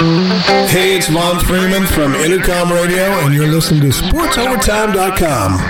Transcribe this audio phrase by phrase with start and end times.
[0.00, 5.60] Hey, it's Lon Freeman from Intercom Radio, and you're listening to SportsOvertime.com.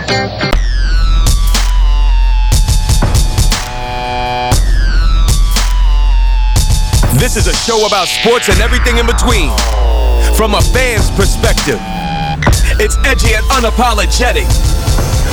[7.19, 9.51] This is a show about sports and everything in between.
[10.37, 11.81] From a fan's perspective,
[12.79, 14.47] it's edgy and unapologetic.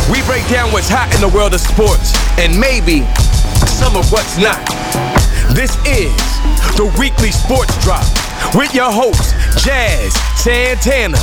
[0.09, 3.05] We break down what's hot in the world of sports and maybe
[3.77, 4.65] some of what's not.
[5.53, 6.17] This is
[6.77, 11.17] the weekly sports drop with your host, Jazz Santana.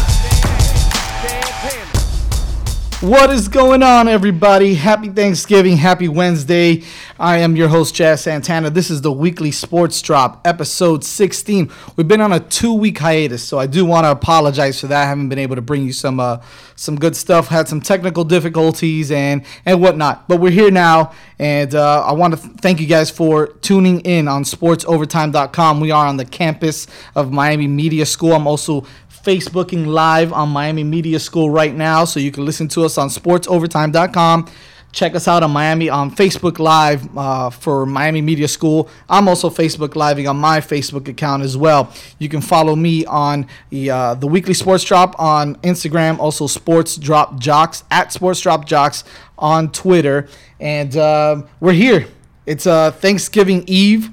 [3.00, 4.74] What is going on, everybody?
[4.74, 6.82] Happy Thanksgiving, happy Wednesday.
[7.24, 8.68] I am your host, Jazz Santana.
[8.68, 11.70] This is the weekly sports drop, episode 16.
[11.96, 15.04] We've been on a two week hiatus, so I do want to apologize for that.
[15.04, 16.42] I haven't been able to bring you some uh,
[16.76, 20.28] some good stuff, had some technical difficulties and, and whatnot.
[20.28, 24.00] But we're here now, and uh, I want to th- thank you guys for tuning
[24.00, 25.80] in on sportsovertime.com.
[25.80, 28.34] We are on the campus of Miami Media School.
[28.34, 32.84] I'm also Facebooking live on Miami Media School right now, so you can listen to
[32.84, 34.46] us on sportsovertime.com.
[34.94, 38.88] Check us out on Miami on Facebook Live uh, for Miami Media School.
[39.08, 41.92] I'm also Facebook Living on my Facebook account as well.
[42.20, 46.96] You can follow me on the uh, the Weekly Sports Drop on Instagram, also Sports
[46.96, 49.02] Drop Jocks at Sports Drop Jocks
[49.36, 50.28] on Twitter,
[50.60, 52.06] and uh, we're here.
[52.46, 54.10] It's uh, Thanksgiving Eve.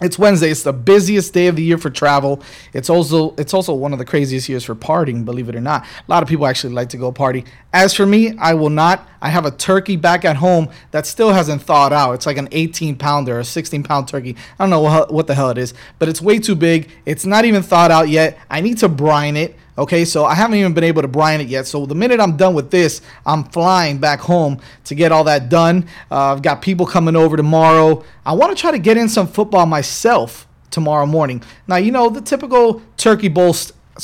[0.00, 0.50] It's Wednesday.
[0.50, 2.40] It's the busiest day of the year for travel.
[2.72, 5.84] It's also it's also one of the craziest years for partying, believe it or not.
[5.84, 7.44] A lot of people actually like to go party.
[7.72, 9.08] As for me, I will not.
[9.20, 12.12] I have a turkey back at home that still hasn't thawed out.
[12.12, 14.36] It's like an 18 pounder or 16 pound turkey.
[14.58, 16.90] I don't know what, what the hell it is, but it's way too big.
[17.04, 18.38] It's not even thawed out yet.
[18.48, 19.56] I need to brine it.
[19.78, 21.68] Okay, so I haven't even been able to brine it yet.
[21.68, 25.48] So the minute I'm done with this, I'm flying back home to get all that
[25.48, 25.86] done.
[26.10, 28.04] Uh, I've got people coming over tomorrow.
[28.26, 31.44] I want to try to get in some football myself tomorrow morning.
[31.68, 33.54] Now, you know, the typical turkey bowl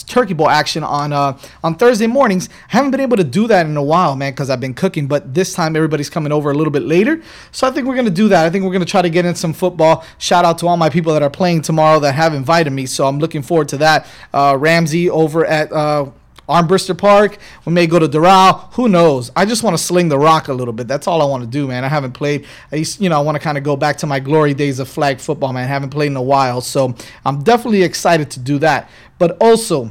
[0.03, 2.49] turkey bowl action on uh, on Thursday mornings.
[2.69, 5.07] I haven't been able to do that in a while, man, because I've been cooking.
[5.07, 7.23] But this time everybody's coming over a little bit later,
[7.53, 8.45] so I think we're gonna do that.
[8.45, 10.05] I think we're gonna try to get in some football.
[10.19, 13.07] Shout out to all my people that are playing tomorrow that have invited me, so
[13.07, 14.07] I'm looking forward to that.
[14.33, 15.73] Uh, Ramsey over at.
[15.73, 16.11] Uh,
[16.49, 17.39] Armbruster Park.
[17.65, 18.73] We may go to Doral.
[18.75, 19.31] Who knows?
[19.35, 20.89] I just want to sling the rock a little bit.
[20.89, 21.85] That's all I want to do, man.
[21.85, 22.47] I haven't played.
[22.73, 24.79] I used, you know, I want to kind of go back to my glory days
[24.79, 25.65] of flag football, man.
[25.65, 26.95] I haven't played in a while, so
[27.25, 28.91] I'm definitely excited to do that.
[29.19, 29.91] But also,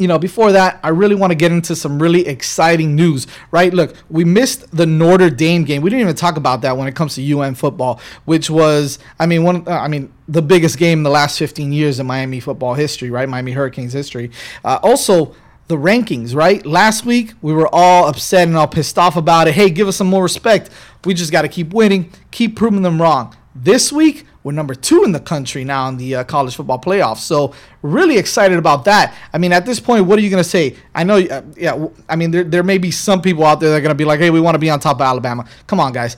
[0.00, 3.72] you know, before that, I really want to get into some really exciting news, right?
[3.72, 5.82] Look, we missed the Notre Dame game.
[5.82, 9.26] We didn't even talk about that when it comes to UM football, which was, I
[9.26, 12.40] mean, one, uh, I mean, the biggest game in the last 15 years in Miami
[12.40, 13.28] football history, right?
[13.28, 14.30] Miami Hurricanes history.
[14.64, 15.34] Uh, also,
[15.70, 16.66] the rankings, right?
[16.66, 19.54] Last week, we were all upset and all pissed off about it.
[19.54, 20.68] Hey, give us some more respect.
[21.04, 23.34] We just got to keep winning, keep proving them wrong.
[23.54, 27.18] This week, we're number two in the country now in the uh, college football playoffs.
[27.18, 29.14] So really excited about that.
[29.32, 30.76] I mean, at this point, what are you going to say?
[30.94, 31.86] I know, uh, yeah.
[32.08, 34.04] I mean, there there may be some people out there that are going to be
[34.04, 36.16] like, "Hey, we want to be on top of Alabama." Come on, guys.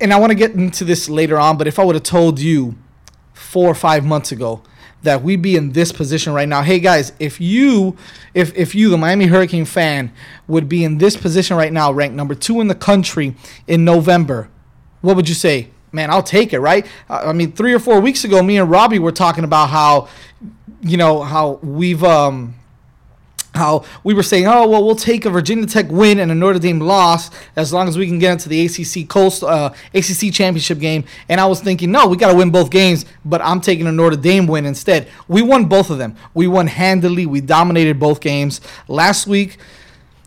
[0.00, 2.38] And I want to get into this later on, but if I would have told
[2.38, 2.76] you
[3.32, 4.62] four or five months ago
[5.02, 6.62] that we'd be in this position right now.
[6.62, 7.96] Hey guys, if you
[8.34, 10.12] if if you the Miami Hurricane fan
[10.46, 13.34] would be in this position right now, ranked number 2 in the country
[13.66, 14.48] in November,
[15.00, 15.68] what would you say?
[15.90, 16.86] Man, I'll take it, right?
[17.08, 20.08] I mean, 3 or 4 weeks ago me and Robbie were talking about how
[20.80, 22.54] you know, how we've um
[23.54, 26.58] how we were saying, oh well, we'll take a Virginia Tech win and a Notre
[26.58, 30.78] Dame loss as long as we can get into the ACC Coast uh, ACC championship
[30.78, 31.04] game.
[31.28, 33.92] And I was thinking, no, we got to win both games, but I'm taking a
[33.92, 35.08] Notre Dame win instead.
[35.26, 36.16] We won both of them.
[36.34, 37.26] We won handily.
[37.26, 39.58] We dominated both games last week.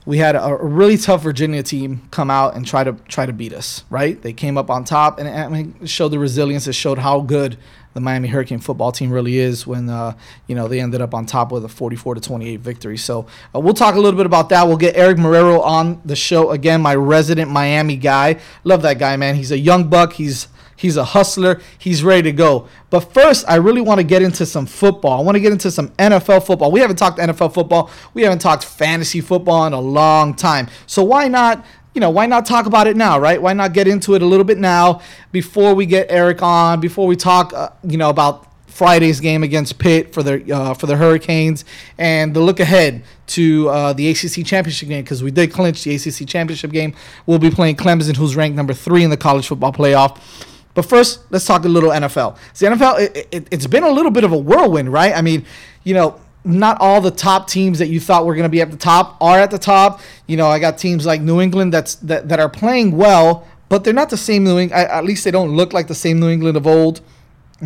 [0.03, 3.53] We had a, really tough Virginia team come out and try to try to beat
[3.53, 3.83] us.
[3.89, 4.21] Right?
[4.21, 6.67] They came up on top and showed the resilience.
[6.67, 7.57] It showed how good
[7.93, 10.15] the Miami Hurricane football team really is when uh,
[10.47, 12.97] you know they ended up on top with a 44 to 28 victory.
[12.97, 14.67] So uh, we'll talk a little bit about that.
[14.67, 18.39] We'll get Eric Marrero on the show again, my resident Miami guy.
[18.63, 19.35] Love that guy, man.
[19.35, 20.13] He's a young buck.
[20.13, 20.47] He's
[20.81, 21.61] He's a hustler.
[21.77, 22.67] He's ready to go.
[22.89, 25.19] But first, I really want to get into some football.
[25.19, 26.71] I want to get into some NFL football.
[26.71, 27.91] We haven't talked NFL football.
[28.15, 30.69] We haven't talked fantasy football in a long time.
[30.87, 33.41] So why not you know, why not talk about it now, right?
[33.41, 35.01] Why not get into it a little bit now
[35.31, 39.77] before we get Eric on, before we talk, uh, you know, about Friday's game against
[39.77, 41.65] Pitt for the uh, for the Hurricanes
[41.97, 45.93] and the look ahead to uh, the ACC championship game because we did clinch the
[45.95, 46.95] ACC championship game.
[47.25, 50.47] We'll be playing Clemson, who's ranked number three in the college football playoff.
[50.73, 52.37] But first, let's talk a little NFL.
[52.57, 55.13] The NFL, it, it, it's been a little bit of a whirlwind, right?
[55.13, 55.45] I mean,
[55.83, 58.71] you know, not all the top teams that you thought were going to be at
[58.71, 60.01] the top are at the top.
[60.27, 63.83] You know, I got teams like New England that's that, that are playing well, but
[63.83, 64.73] they're not the same New England.
[64.89, 67.01] At least they don't look like the same New England of old.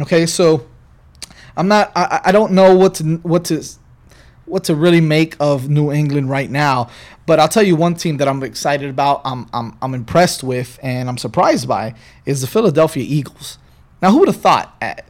[0.01, 0.67] Okay, so
[1.55, 1.91] I'm not.
[1.95, 3.63] I, I don't know what to what to
[4.45, 6.89] what to really make of New England right now.
[7.25, 10.77] But I'll tell you one team that I'm excited about, I'm, I'm, I'm impressed with,
[10.83, 11.95] and I'm surprised by
[12.25, 13.57] is the Philadelphia Eagles.
[14.01, 15.05] Now, who would have thought at,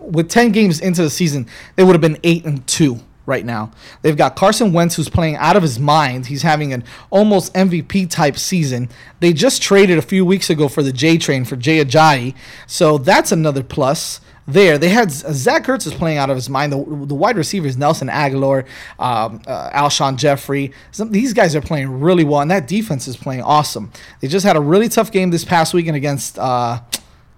[0.00, 1.46] with 10 games into the season,
[1.76, 3.00] they would have been 8 and 2
[3.30, 3.70] right now.
[4.02, 6.26] They've got Carson Wentz who's playing out of his mind.
[6.26, 8.90] He's having an almost MVP type season.
[9.20, 12.34] They just traded a few weeks ago for the J train for Jay Ajayi.
[12.66, 14.78] So that's another plus there.
[14.78, 16.72] They had Zach Ertz is playing out of his mind.
[16.72, 18.66] The, the wide receivers Nelson Agholor,
[18.98, 20.72] um, uh, Alshon Jeffery.
[20.90, 23.92] Some, these guys are playing really well, and that defense is playing awesome.
[24.20, 26.38] They just had a really tough game this past weekend against.
[26.38, 26.80] Uh,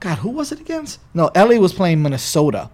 [0.00, 0.98] God, who was it against?
[1.14, 2.70] No, LA was playing Minnesota.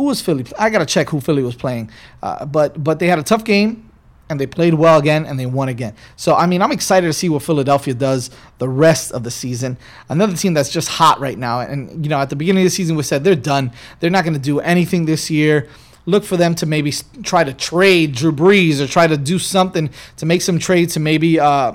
[0.00, 0.46] Who was Philly?
[0.58, 1.90] I gotta check who Philly was playing.
[2.22, 3.90] Uh, but but they had a tough game
[4.30, 5.94] and they played well again and they won again.
[6.16, 9.76] So I mean, I'm excited to see what Philadelphia does the rest of the season.
[10.08, 12.70] Another team that's just hot right now, and you know, at the beginning of the
[12.70, 13.72] season we said they're done.
[13.98, 15.68] They're not going to do anything this year.
[16.06, 19.90] Look for them to maybe try to trade Drew Brees or try to do something
[20.16, 21.72] to make some trades to maybe uh,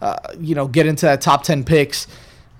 [0.00, 2.06] uh, you know get into that top ten picks.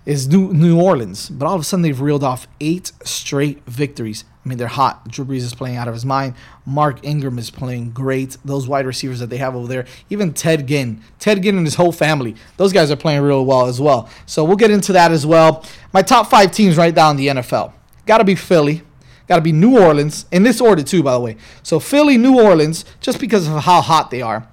[0.04, 4.24] Is New New Orleans, but all of a sudden they've reeled off eight straight victories.
[4.46, 5.08] I mean, they're hot.
[5.08, 6.34] Drew Brees is playing out of his mind.
[6.64, 8.36] Mark Ingram is playing great.
[8.44, 11.74] Those wide receivers that they have over there, even Ted Ginn, Ted Ginn and his
[11.74, 14.08] whole family, those guys are playing real well as well.
[14.24, 15.64] So we'll get into that as well.
[15.92, 17.72] My top five teams right now in the NFL
[18.06, 18.82] got to be Philly,
[19.26, 21.36] got to be New Orleans, in this order too, by the way.
[21.64, 24.46] So Philly, New Orleans, just because of how hot they are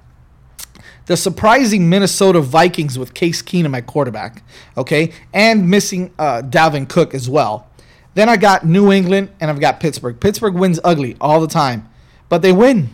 [1.06, 4.42] the surprising Minnesota Vikings with Case Keenum at quarterback,
[4.78, 7.68] okay, and missing uh, Dalvin Cook as well.
[8.15, 10.19] Then I got New England and I've got Pittsburgh.
[10.19, 11.89] Pittsburgh wins ugly all the time,
[12.30, 12.89] but they win.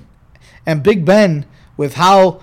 [0.66, 1.46] And Big Ben,
[1.78, 2.42] with how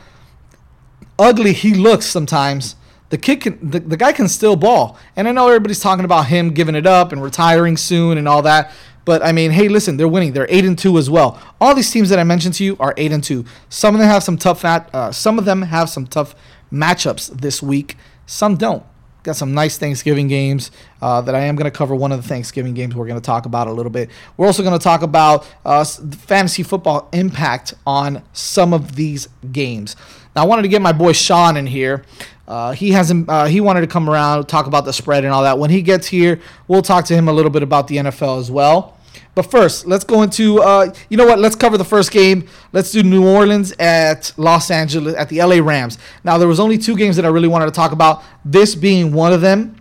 [1.18, 2.76] ugly he looks sometimes,
[3.08, 4.98] the kid can the, the guy can still ball.
[5.14, 8.42] And I know everybody's talking about him giving it up and retiring soon and all
[8.42, 8.72] that.
[9.04, 10.32] But I mean, hey, listen, they're winning.
[10.32, 11.40] They're eight and two as well.
[11.60, 13.44] All these teams that I mentioned to you are eight and two.
[13.68, 14.64] Some of them have some tough.
[14.64, 16.34] Uh, some of them have some tough
[16.72, 17.96] matchups this week.
[18.26, 18.84] Some don't
[19.26, 20.70] got some nice Thanksgiving games
[21.02, 21.94] uh, that I am going to cover.
[21.94, 24.08] One of the Thanksgiving games we're going to talk about a little bit.
[24.36, 29.96] We're also going to talk about uh, fantasy football impact on some of these games.
[30.34, 32.04] Now, I wanted to get my boy Sean in here.
[32.48, 33.28] Uh, he hasn't.
[33.28, 35.58] Uh, he wanted to come around, talk about the spread and all that.
[35.58, 38.50] When he gets here, we'll talk to him a little bit about the NFL as
[38.50, 38.95] well.
[39.36, 41.38] But first, let's go into uh, you know what?
[41.38, 42.48] Let's cover the first game.
[42.72, 45.98] Let's do New Orleans at Los Angeles at the LA Rams.
[46.24, 48.24] Now there was only two games that I really wanted to talk about.
[48.46, 49.76] This being one of them.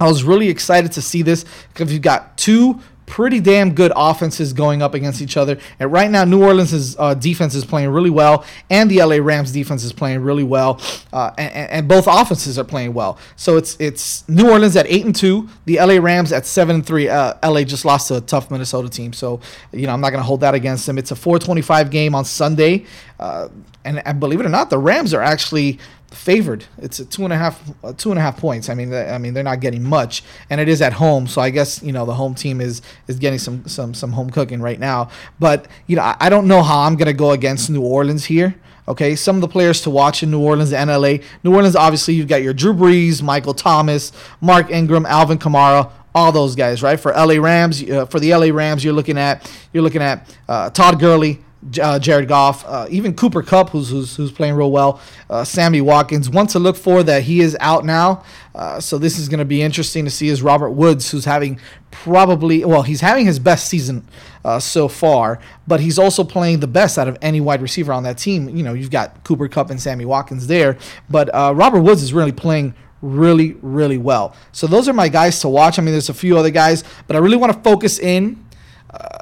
[0.00, 4.52] I was really excited to see this because you've got two pretty damn good offenses
[4.52, 5.58] going up against each other.
[5.78, 9.52] And right now, New Orleans' uh, defense is playing really well, and the LA Rams'
[9.52, 10.80] defense is playing really well,
[11.12, 13.18] uh, and, and, both offenses are playing well.
[13.36, 16.86] So it's it's New Orleans at eight and two, the LA Rams at seven and
[16.86, 17.08] three.
[17.08, 19.40] Uh, LA just lost to a tough Minnesota team, so
[19.72, 20.98] you know I'm not gonna hold that against them.
[20.98, 22.84] It's a 4:25 game on Sunday,
[23.20, 23.48] uh,
[23.84, 25.78] and, and believe it or not, the Rams are actually
[26.10, 26.64] favored.
[26.78, 27.62] It's a two and a half,
[27.96, 28.68] two and a half points.
[28.68, 31.50] I mean, I mean they're not getting much, and it is at home, so I
[31.50, 34.78] guess you know the home team is is getting some some some home cooking right
[34.78, 35.10] now.
[35.38, 38.54] But you know, I, I don't know how I'm gonna go against New Orleans here.
[38.88, 41.16] Okay, some of the players to watch in New Orleans and LA.
[41.42, 46.30] New Orleans, obviously, you've got your Drew Brees, Michael Thomas, Mark Ingram, Alvin Kamara, all
[46.30, 46.98] those guys, right?
[46.98, 50.70] For LA Rams, uh, for the LA Rams, you're looking at you're looking at uh,
[50.70, 51.44] Todd Gurley,
[51.80, 55.80] uh, Jared Goff, uh, even Cooper Kupp, who's, who's, who's playing real well, uh, Sammy
[55.80, 56.30] Watkins.
[56.30, 58.24] One to look for that he is out now.
[58.54, 61.60] Uh, so this is going to be interesting to see is Robert Woods, who's having
[61.90, 64.06] probably, well, he's having his best season
[64.44, 68.04] uh, so far, but he's also playing the best out of any wide receiver on
[68.04, 68.48] that team.
[68.48, 70.78] You know, you've got Cooper Kupp and Sammy Watkins there,
[71.10, 74.34] but uh, Robert Woods is really playing really, really well.
[74.52, 75.78] So those are my guys to watch.
[75.78, 78.45] I mean, there's a few other guys, but I really want to focus in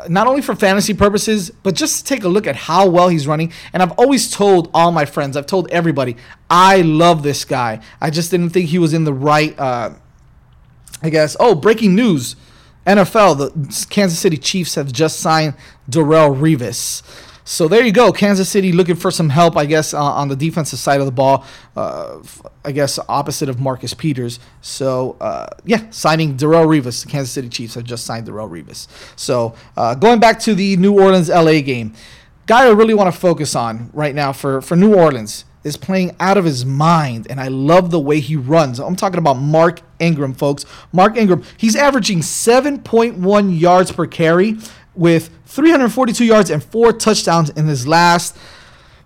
[0.09, 3.53] not only for fantasy purposes, but just take a look at how well he's running.
[3.73, 6.17] And I've always told all my friends, I've told everybody,
[6.51, 7.81] I love this guy.
[8.01, 9.91] I just didn't think he was in the right, uh,
[11.03, 11.37] I guess.
[11.41, 12.37] Oh, breaking news
[12.87, 15.55] NFL, the Kansas City Chiefs have just signed
[15.91, 17.03] Darrelle Revis.
[17.45, 18.11] So there you go.
[18.11, 21.13] Kansas City looking for some help, I guess, uh, on the defensive side of the
[21.13, 21.45] ball.
[21.77, 22.21] Uh,
[22.65, 24.41] I guess opposite of Marcus Peters.
[24.63, 27.05] So uh, yeah, signing Darrelle Revis.
[27.05, 28.89] The Kansas City Chiefs have just signed Darrelle Revis.
[29.17, 31.93] So uh, going back to the New Orleans LA game,
[32.47, 36.15] guy I really want to focus on right now for for New Orleans is playing
[36.21, 38.79] out of his mind, and I love the way he runs.
[38.79, 40.67] I'm talking about Mark Ingram, folks.
[40.93, 44.59] Mark Ingram, he's averaging 7.1 yards per carry
[44.97, 48.37] with 342 yards and four touchdowns in his last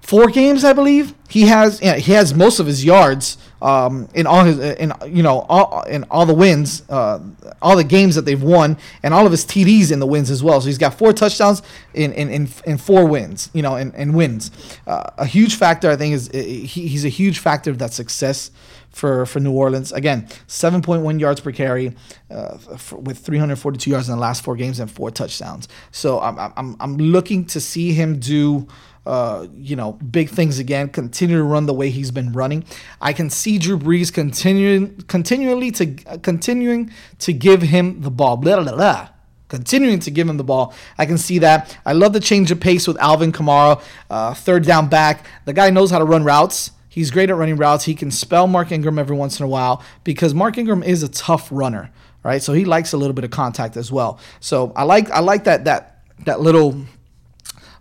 [0.08, 1.14] four games, I believe.
[1.28, 5.40] He has he has most of his yards um, in all his in you know
[5.50, 7.20] all in all the wins, uh,
[7.60, 10.42] all the games that they've won, and all of his TDs in the wins as
[10.42, 10.62] well.
[10.62, 11.60] So he's got four touchdowns
[11.92, 13.50] in in, in, in four wins.
[13.52, 14.50] You know, in, in wins.
[14.86, 18.50] Uh, a huge factor, I think, is he, he's a huge factor of that success
[18.90, 19.92] for, for New Orleans.
[19.92, 21.94] Again, 7.1 yards per carry
[22.30, 25.68] uh, for, with 342 yards in the last four games and four touchdowns.
[25.92, 28.66] So I'm, I'm, I'm looking to see him do
[29.08, 30.90] uh, you know, big things again.
[30.90, 32.62] Continue to run the way he's been running.
[33.00, 38.36] I can see Drew Brees continuing, continually to uh, continuing to give him the ball.
[38.36, 39.08] Blah, blah, blah.
[39.48, 40.74] Continuing to give him the ball.
[40.98, 41.74] I can see that.
[41.86, 45.26] I love the change of pace with Alvin Kamara, uh, third down back.
[45.46, 46.72] The guy knows how to run routes.
[46.98, 47.84] He's great at running routes.
[47.84, 51.08] He can spell Mark Ingram every once in a while because Mark Ingram is a
[51.08, 51.92] tough runner,
[52.24, 52.42] right?
[52.42, 54.18] So he likes a little bit of contact as well.
[54.40, 56.84] So I like I like that that that little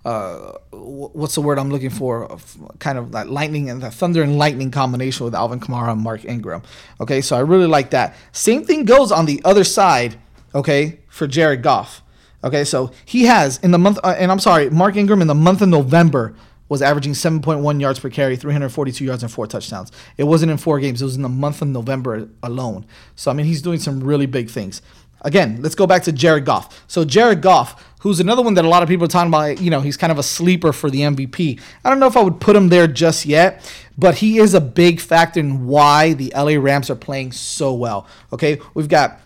[0.05, 2.37] uh, what's the word I'm looking for?
[2.77, 6.23] Kind of that lightning and the thunder and lightning combination with Alvin Kamara and Mark
[6.23, 6.61] Ingram.
[7.01, 8.15] Okay, so I really like that.
[8.33, 10.19] Same thing goes on the other side.
[10.53, 12.03] Okay, for Jared Goff.
[12.43, 15.33] Okay, so he has in the month, uh, and I'm sorry, Mark Ingram in the
[15.33, 16.35] month of November
[16.69, 19.91] was averaging 7.1 yards per carry, 342 yards, and four touchdowns.
[20.17, 22.85] It wasn't in four games; it was in the month of November alone.
[23.15, 24.81] So I mean, he's doing some really big things.
[25.21, 26.83] Again, let's go back to Jared Goff.
[26.87, 29.71] So Jared Goff, who's another one that a lot of people are talking about, you
[29.71, 31.59] know, he's kind of a sleeper for the MVP.
[31.83, 34.61] I don't know if I would put him there just yet, but he is a
[34.61, 38.07] big factor in why the LA Rams are playing so well.
[38.31, 39.19] Okay, we've got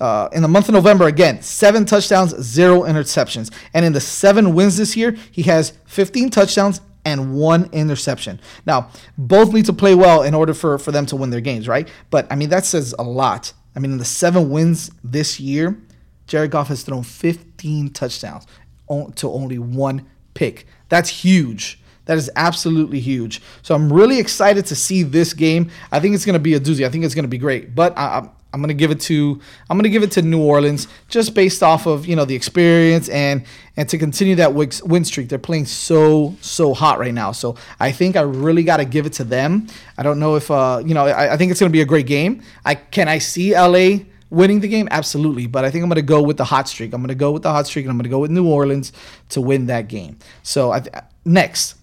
[0.00, 3.52] uh, in the month of November, again, seven touchdowns, zero interceptions.
[3.72, 8.40] And in the seven wins this year, he has 15 touchdowns and one interception.
[8.66, 11.68] Now, both need to play well in order for, for them to win their games,
[11.68, 11.88] right?
[12.10, 15.78] But I mean, that says a lot I mean, in the seven wins this year,
[16.26, 18.46] Jared Goff has thrown 15 touchdowns
[18.88, 20.66] to only one pick.
[20.88, 21.78] That's huge.
[22.06, 23.42] That is absolutely huge.
[23.62, 25.70] So I'm really excited to see this game.
[25.92, 26.86] I think it's going to be a doozy.
[26.86, 27.74] I think it's going to be great.
[27.74, 31.34] But I, I'm to give it to I'm to give it to New Orleans just
[31.34, 33.44] based off of you know the experience and
[33.76, 35.28] and to continue that win streak.
[35.28, 39.04] They're playing so so hot right now, so I think I really got to give
[39.04, 39.66] it to them.
[39.98, 42.06] I don't know if uh you know I, I think it's to be a great
[42.06, 42.42] game.
[42.64, 46.22] I can I see LA winning the game absolutely, but I think I'm to go
[46.22, 46.94] with the hot streak.
[46.94, 48.90] I'm to go with the hot streak, and I'm to go with New Orleans
[49.30, 50.18] to win that game.
[50.42, 50.82] So I,
[51.26, 51.74] next,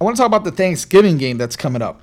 [0.00, 2.00] I want to talk about the Thanksgiving game that's coming up.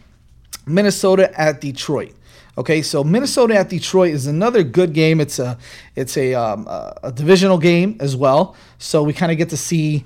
[0.66, 2.14] Minnesota at Detroit.
[2.60, 5.22] Okay, so Minnesota at Detroit is another good game.
[5.22, 5.58] It's a
[5.96, 8.54] it's a, um, a divisional game as well.
[8.80, 10.04] So we kind of get to see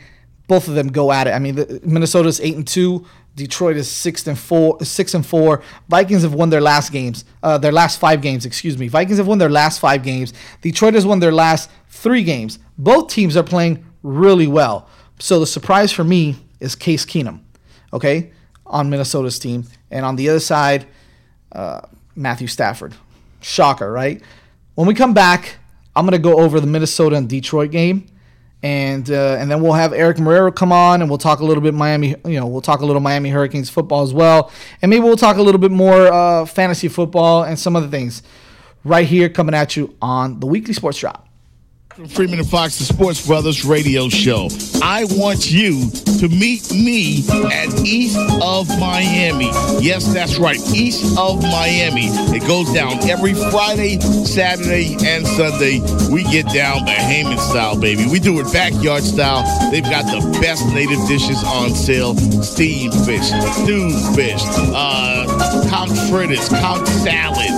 [0.47, 1.31] both of them go at it.
[1.31, 3.07] I mean, the, Minnesota's eight and two.
[3.33, 4.79] Detroit is six and four.
[4.83, 5.63] Six and four.
[5.89, 7.25] Vikings have won their last games.
[7.41, 8.45] Uh, their last five games.
[8.45, 8.87] Excuse me.
[8.87, 10.31] Vikings have won their last five games.
[10.61, 12.59] Detroit has won their last three games.
[12.77, 14.87] Both teams are playing really well.
[15.17, 17.39] So the surprise for me is Case Keenum.
[17.91, 18.31] Okay,
[18.67, 20.85] on Minnesota's team, and on the other side.
[21.51, 21.81] Uh,
[22.15, 22.93] Matthew Stafford.
[23.41, 24.21] Shocker, right?
[24.75, 25.57] When we come back,
[25.95, 28.07] I'm gonna go over the Minnesota and Detroit game,
[28.63, 31.61] and uh, and then we'll have Eric Marrero come on, and we'll talk a little
[31.61, 32.15] bit Miami.
[32.25, 34.51] You know, we'll talk a little Miami Hurricanes football as well,
[34.81, 38.23] and maybe we'll talk a little bit more uh, fantasy football and some other things.
[38.85, 41.22] Right here, coming at you on the weekly Sports Drop.
[41.93, 44.49] Freeman and Fox, the Sports Brothers radio show.
[44.81, 49.51] I want you to meet me at East of Miami.
[49.79, 52.07] Yes, that's right, East of Miami.
[52.35, 55.81] It goes down every Friday, Saturday, and Sunday.
[56.11, 58.07] We get down Bahamian style, baby.
[58.07, 59.43] We do it backyard style.
[59.69, 63.29] They've got the best native dishes on sale steamed fish,
[63.61, 64.41] stewed fish,
[64.73, 67.51] uh, conch fritters, conch salad,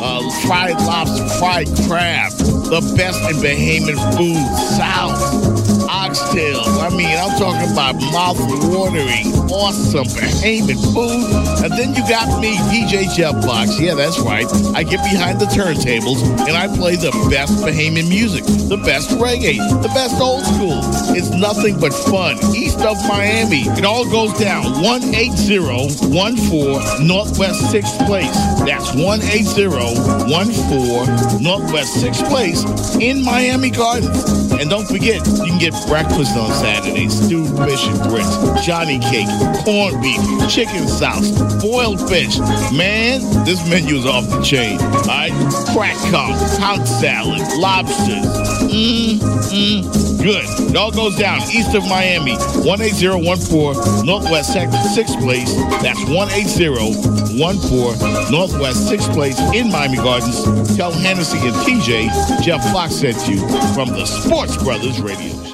[0.00, 2.30] uh, fried lobster, fried crab
[2.70, 4.46] the best in Bahamian food,
[4.78, 5.59] South,
[5.90, 6.78] oxtails.
[6.78, 11.26] I mean, I'm talking about mouth-watering, awesome Bahamian food.
[11.64, 13.78] And then you got me, DJ Jeff Fox.
[13.80, 14.46] Yeah, that's right.
[14.74, 19.58] I get behind the turntables and I play the best Bahamian music, the best reggae,
[19.82, 20.78] the best old school.
[21.16, 22.38] It's nothing but fun.
[22.54, 23.62] East of Miami.
[23.76, 28.36] It all goes down 18014 Northwest 6th Place.
[28.62, 32.64] That's 18014 Northwest 6th Place
[32.96, 34.52] in Miami Gardens.
[34.52, 39.28] And don't forget, you can get breakfast on Saturday, stewed fish and grits, Johnny cake,
[39.64, 41.30] corned beef, chicken sauce,
[41.62, 42.38] boiled fish.
[42.72, 44.80] Man, this menu is off the chain.
[44.80, 45.32] All right?
[45.72, 48.26] Crack conch, pound salad, lobsters.
[48.70, 50.44] Mmm, mmm, good.
[50.70, 55.52] It all goes down east of Miami, 18014 Northwest 6th Place.
[55.82, 60.44] That's 18014 Northwest 6th Place in Miami Gardens.
[60.76, 62.08] Tell Hennessy and DJ
[62.42, 63.38] Jeff Fox sent you
[63.74, 65.49] from the Sports Brothers Radio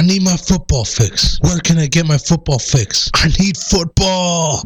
[0.00, 1.38] I need my football fix.
[1.42, 3.10] Where can I get my football fix?
[3.12, 4.62] I need football.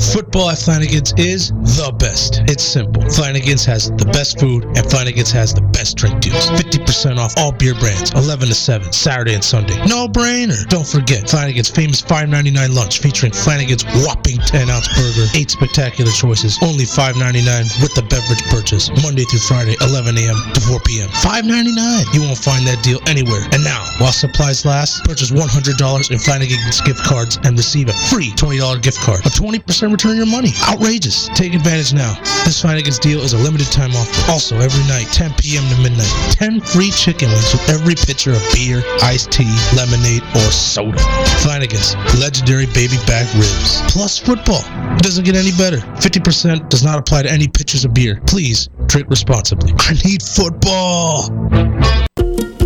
[0.00, 2.40] Football at Flanagan's is the best.
[2.48, 3.04] It's simple.
[3.10, 6.48] Flanagan's has the best food and Flanagan's has the best drink deals.
[6.56, 9.76] 50% off all beer brands, 11 to 7, Saturday and Sunday.
[9.84, 10.56] No brainer.
[10.68, 16.58] Don't forget Flanagan's famous $5.99 lunch featuring Flanagan's whopping 10 ounce burger, 8 spectacular choices,
[16.64, 20.40] only $5.99 with the beverage purchase, Monday through Friday, 11 a.m.
[20.56, 21.08] to 4 p.m.
[21.20, 22.14] $5.99.
[22.16, 23.44] You won't find that deal anywhere.
[23.52, 25.76] And now, while supplies last, purchase $100
[26.10, 29.20] in Flanagan's gift cards and receive a free $20 gift card.
[29.26, 30.52] A 20% return your money.
[30.68, 31.28] Outrageous.
[31.34, 32.14] Take advantage now.
[32.44, 34.30] This Flanagan's deal is a limited time offer.
[34.30, 35.64] Also, every night, 10 p.m.
[35.68, 40.50] to midnight, 10 free chicken wings with every pitcher of beer, iced tea, lemonade, or
[40.50, 40.98] soda.
[41.42, 43.80] Flanagan's legendary baby back ribs.
[43.92, 44.62] Plus football.
[44.96, 45.78] It doesn't get any better.
[46.00, 48.20] 50% does not apply to any pitchers of beer.
[48.26, 49.72] Please drink responsibly.
[49.78, 51.30] I need football.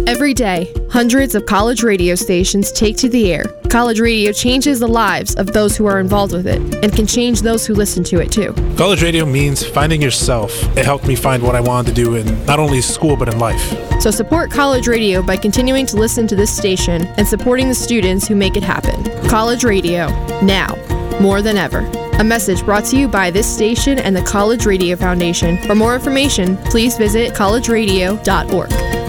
[0.06, 3.44] Every day, hundreds of college radio stations take to the air.
[3.74, 7.42] College radio changes the lives of those who are involved with it and can change
[7.42, 8.54] those who listen to it too.
[8.76, 10.52] College radio means finding yourself.
[10.78, 13.40] It helped me find what I wanted to do in not only school but in
[13.40, 13.60] life.
[14.00, 18.28] So support college radio by continuing to listen to this station and supporting the students
[18.28, 19.02] who make it happen.
[19.28, 20.06] College radio,
[20.42, 20.76] now,
[21.20, 21.80] more than ever.
[22.20, 25.60] A message brought to you by this station and the College Radio Foundation.
[25.62, 29.03] For more information, please visit collegeradio.org.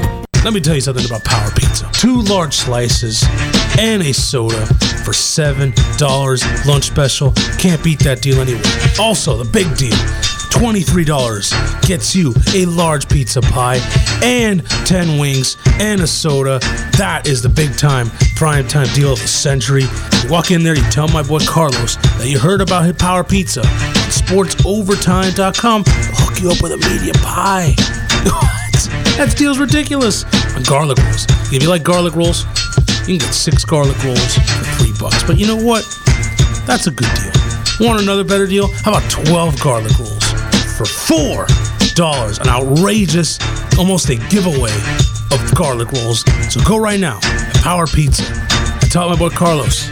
[0.45, 1.89] Let me tell you something about Power Pizza.
[1.91, 3.23] Two large slices
[3.79, 4.67] and a soda
[5.03, 7.31] for $7 lunch special.
[7.57, 8.61] Can't beat that deal anywhere.
[8.99, 9.97] Also, the big deal.
[10.53, 13.79] $23 gets you a large pizza pie
[14.21, 16.59] and 10 wings and a soda.
[16.95, 19.85] That is the big time, prime time deal of the century.
[20.21, 23.23] You walk in there, you tell my boy Carlos that you heard about his Power
[23.23, 23.61] Pizza.
[23.61, 25.81] SportsOvertime.com.
[25.81, 27.73] They'll hook you up with a medium pie.
[29.17, 30.23] That deal's ridiculous.
[30.55, 31.25] And garlic rolls.
[31.51, 32.43] If you like garlic rolls,
[33.07, 35.23] you can get six garlic rolls for three bucks.
[35.23, 35.83] But you know what?
[36.67, 37.31] That's a good deal.
[37.79, 38.67] Want another better deal?
[38.83, 40.23] How about 12 garlic rolls
[40.77, 41.47] for four
[41.95, 42.39] dollars?
[42.39, 43.39] An outrageous,
[43.77, 44.75] almost a giveaway
[45.31, 46.23] of garlic rolls.
[46.51, 48.23] So go right now at Power Pizza
[48.85, 49.87] I tell my boy Carlos.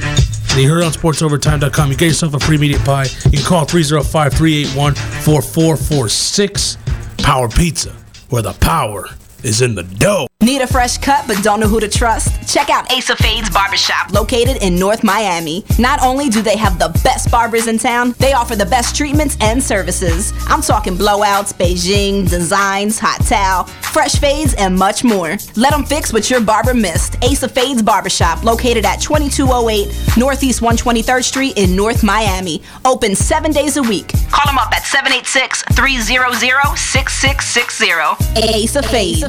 [0.51, 1.91] And you heard on sportsovertime.com.
[1.91, 3.05] You get yourself a free media pie.
[3.25, 6.77] You can call 305 381 4446.
[7.17, 7.95] Power Pizza,
[8.33, 9.05] where the power
[9.43, 10.25] is in the dough.
[10.43, 12.53] Need a fresh cut but don't know who to trust?
[12.53, 15.63] Check out Ace of Fades Barbershop, located in North Miami.
[15.79, 19.37] Not only do they have the best barbers in town, they offer the best treatments
[19.39, 20.33] and services.
[20.47, 25.37] I'm talking blowouts, Beijing, designs, hot towel, fresh fades, and much more.
[25.55, 27.15] Let them fix what your barber missed.
[27.23, 32.61] Ace of Fades Barbershop, located at 2208 Northeast 123rd Street in North Miami.
[32.83, 34.09] Open seven days a week.
[34.29, 38.43] Call them up at 786 300 6660.
[38.43, 39.21] Ace of Fades.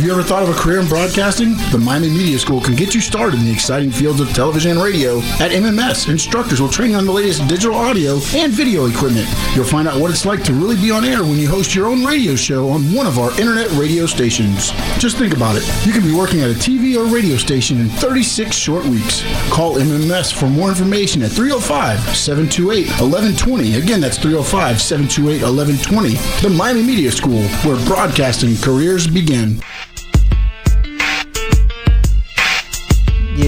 [0.00, 1.58] Have you ever thought of a career in broadcasting?
[1.72, 4.82] The Miami Media School can get you started in the exciting fields of television and
[4.82, 5.18] radio.
[5.36, 9.28] At MMS, instructors will train you on the latest digital audio and video equipment.
[9.54, 11.86] You'll find out what it's like to really be on air when you host your
[11.86, 14.70] own radio show on one of our internet radio stations.
[14.96, 15.68] Just think about it.
[15.84, 19.22] You can be working at a TV or radio station in 36 short weeks.
[19.50, 23.74] Call MMS for more information at 305 728 1120.
[23.74, 26.14] Again, that's 305 728 1120.
[26.40, 29.60] The Miami Media School, where broadcasting careers begin.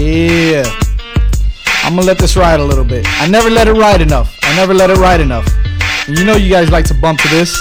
[0.03, 0.65] Yeah.
[1.85, 3.05] I'm gonna let this ride a little bit.
[3.21, 4.37] I never let it ride enough.
[4.43, 5.47] I never let it ride enough.
[6.07, 7.55] And you know you guys like to bump to this.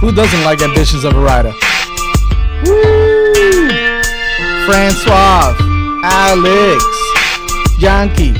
[0.00, 1.52] Who doesn't like ambitions of a rider?
[2.64, 4.02] Woo!
[4.66, 5.54] Francois,
[6.02, 6.84] Alex,
[7.78, 8.34] Yankee,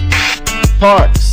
[0.80, 1.29] Parks.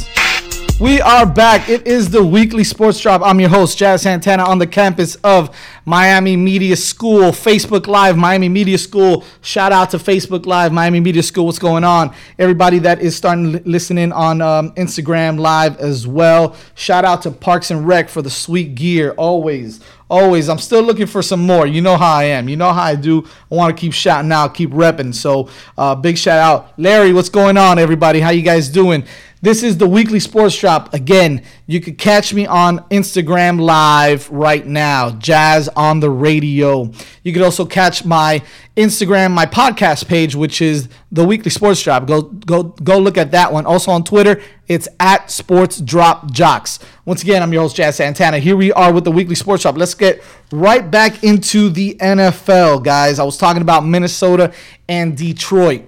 [0.79, 1.69] We are back.
[1.69, 3.23] It is the weekly sports drop.
[3.23, 8.47] I'm your host, Jazz Santana, on the campus of Miami Media School, Facebook Live, Miami
[8.47, 9.23] Media School.
[9.41, 11.47] Shout out to Facebook Live, Miami Media School.
[11.47, 12.13] What's going on?
[12.37, 16.55] Everybody that is starting to listen in on um, Instagram Live as well.
[16.75, 19.15] Shout out to Parks and Rec for the sweet gear.
[19.17, 19.79] Always,
[20.11, 20.47] always.
[20.47, 21.65] I'm still looking for some more.
[21.65, 22.47] You know how I am.
[22.47, 23.27] You know how I do.
[23.51, 25.15] I want to keep shouting out, keep repping.
[25.15, 27.13] So, uh, big shout out, Larry.
[27.13, 28.19] What's going on, everybody?
[28.19, 29.05] How you guys doing?
[29.39, 30.95] This is the weekly sports drop.
[30.95, 36.91] Again, you could catch me on Instagram live right now, Jazz on the radio.
[37.21, 38.41] You could also catch my
[38.75, 42.07] Instagram, my podcast page, which is the weekly sports drop.
[42.07, 43.67] Go go go look at that one.
[43.67, 46.79] Also on Twitter, it's at Sports Drop Jocks.
[47.05, 48.39] Once again, I'm your host Jazz Santana.
[48.39, 49.77] Here we are with the weekly sports drop.
[49.77, 53.19] Let's get right back into the NFL, guys.
[53.19, 54.51] I was talking about Minnesota
[54.89, 55.83] and Detroit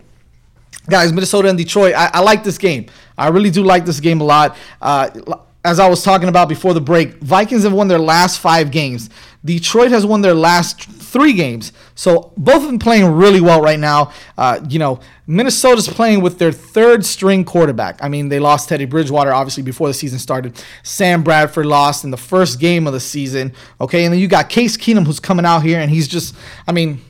[0.89, 1.93] guys, Minnesota and Detroit.
[1.95, 2.87] I, I, like this game.
[3.19, 4.57] I really do like this game a lot.
[4.81, 5.09] Uh,
[5.65, 9.09] as I was talking about before the break, Vikings have won their last five games.
[9.43, 11.73] Detroit has won their last three games.
[11.95, 14.13] So both of them playing really well right now.
[14.37, 18.01] Uh, you know, Minnesota's playing with their third string quarterback.
[18.01, 20.61] I mean, they lost Teddy Bridgewater obviously before the season started.
[20.83, 23.53] Sam Bradford lost in the first game of the season.
[23.81, 26.35] Okay, and then you got Case Keenum who's coming out here and he's just,
[26.67, 27.01] I mean,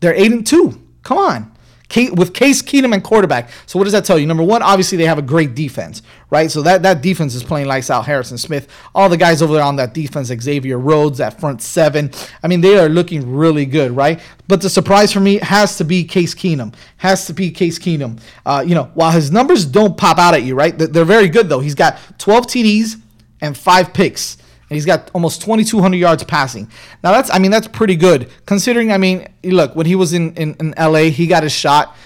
[0.00, 0.80] they're eight and two.
[1.02, 1.51] Come on
[2.14, 3.50] with Case Keenum and quarterback.
[3.66, 4.26] So what does that tell you?
[4.26, 6.50] Number one, obviously they have a great defense, right?
[6.50, 8.06] So that that defense is playing lights out.
[8.06, 12.10] Harrison Smith, all the guys over there on that defense, Xavier Rhodes, that front seven.
[12.42, 14.20] I mean, they are looking really good, right?
[14.48, 16.74] But the surprise for me has to be Case Keenum.
[16.98, 18.20] Has to be Case Keenum.
[18.44, 20.76] Uh, you know, while his numbers don't pop out at you, right?
[20.76, 21.60] They're very good though.
[21.60, 23.00] He's got 12 TDs
[23.40, 24.38] and five picks
[24.74, 26.70] he's got almost 2,200 yards passing.
[27.02, 28.92] Now that's, I mean, that's pretty good considering.
[28.92, 31.96] I mean, look, when he was in in, in LA, he got his shot.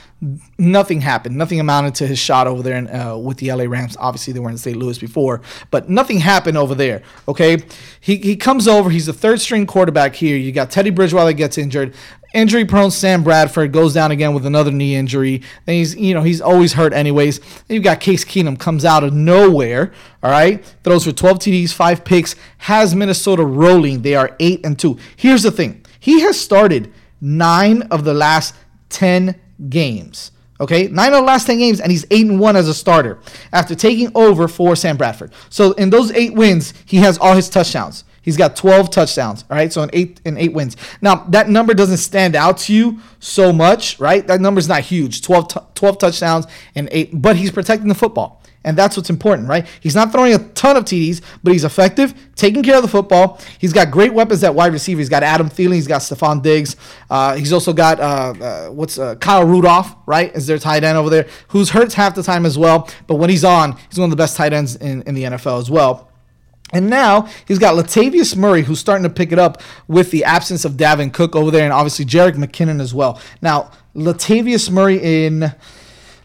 [0.59, 1.37] Nothing happened.
[1.37, 3.97] Nothing amounted to his shot over there in, uh, with the LA Rams.
[4.01, 4.77] Obviously, they were in St.
[4.77, 7.03] Louis before, but nothing happened over there.
[7.29, 7.59] Okay,
[8.01, 8.89] he he comes over.
[8.89, 10.37] He's the third string quarterback here.
[10.37, 11.95] You got Teddy Bridgewater gets injured
[12.37, 15.43] injury prone Sam Bradford goes down again with another knee injury.
[15.67, 17.39] And he's you know he's always hurt anyways.
[17.39, 19.93] Then you've got Case Keenum comes out of nowhere.
[20.23, 24.03] All right, throws for 12 TDs, five picks, has Minnesota rolling.
[24.03, 24.99] They are eight and two.
[25.17, 28.55] Here's the thing: he has started nine of the last
[28.91, 30.33] 10 games.
[30.59, 33.19] Okay, nine of the last 10 games, and he's 8 and 1 as a starter
[33.53, 35.33] after taking over for Sam Bradford.
[35.51, 38.05] So in those eight wins, he has all his touchdowns.
[38.27, 39.45] He's got 12 touchdowns.
[39.49, 39.73] All right.
[39.73, 40.77] So in eight in eight wins.
[41.01, 44.27] Now that number doesn't stand out to you so much, right?
[44.27, 45.23] That number's not huge.
[45.23, 48.36] 12, t- 12 touchdowns and eight, but he's protecting the football.
[48.67, 49.65] And that's what's important, right?
[49.81, 53.41] He's not throwing a ton of TDs, but he's effective, taking care of the football.
[53.61, 54.99] He's got great weapons at wide receiver.
[54.99, 55.75] He's got Adam Thielen.
[55.75, 56.75] He's got Stefon Diggs.
[57.09, 60.35] Uh, he's also got uh, uh, what's uh, Kyle Rudolph, right?
[60.35, 62.91] Is their tight end over there, who's hurt half the time as well.
[63.07, 65.61] But when he's on, he's one of the best tight ends in, in the NFL
[65.61, 66.11] as well.
[66.73, 70.65] And now he's got Latavius Murray, who's starting to pick it up with the absence
[70.65, 73.21] of Dalvin Cook over there, and obviously Jerick McKinnon as well.
[73.41, 75.55] Now, Latavius Murray in,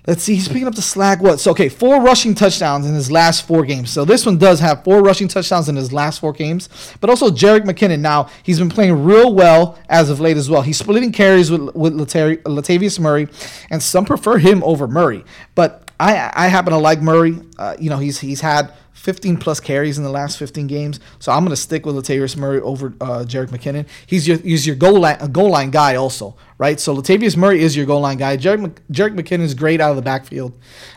[0.07, 1.21] let's see, he's picking up the slack.
[1.21, 1.39] What?
[1.39, 3.91] So, okay, four rushing touchdowns in his last four games.
[3.91, 6.69] So this one does have four rushing touchdowns in his last four games.
[6.99, 7.99] But also Jerick McKinnon.
[7.99, 10.61] Now, he's been playing real well as of late as well.
[10.61, 13.27] He's splitting carries with, with Latavius Murray,
[13.69, 15.23] and some prefer him over Murray.
[15.55, 17.39] But I, I happen to like Murray.
[17.57, 20.99] Uh, you know, he's he's had 15 plus carries in the last 15 games.
[21.17, 23.87] So I'm going to stick with Latavius Murray over uh, Jerick McKinnon.
[24.05, 26.79] He's your he's your goal line goal line guy also, right?
[26.79, 28.37] So Latavius Murray is your goal line guy.
[28.37, 30.53] Jerick, Jerick McKinnon is great out of the backfield,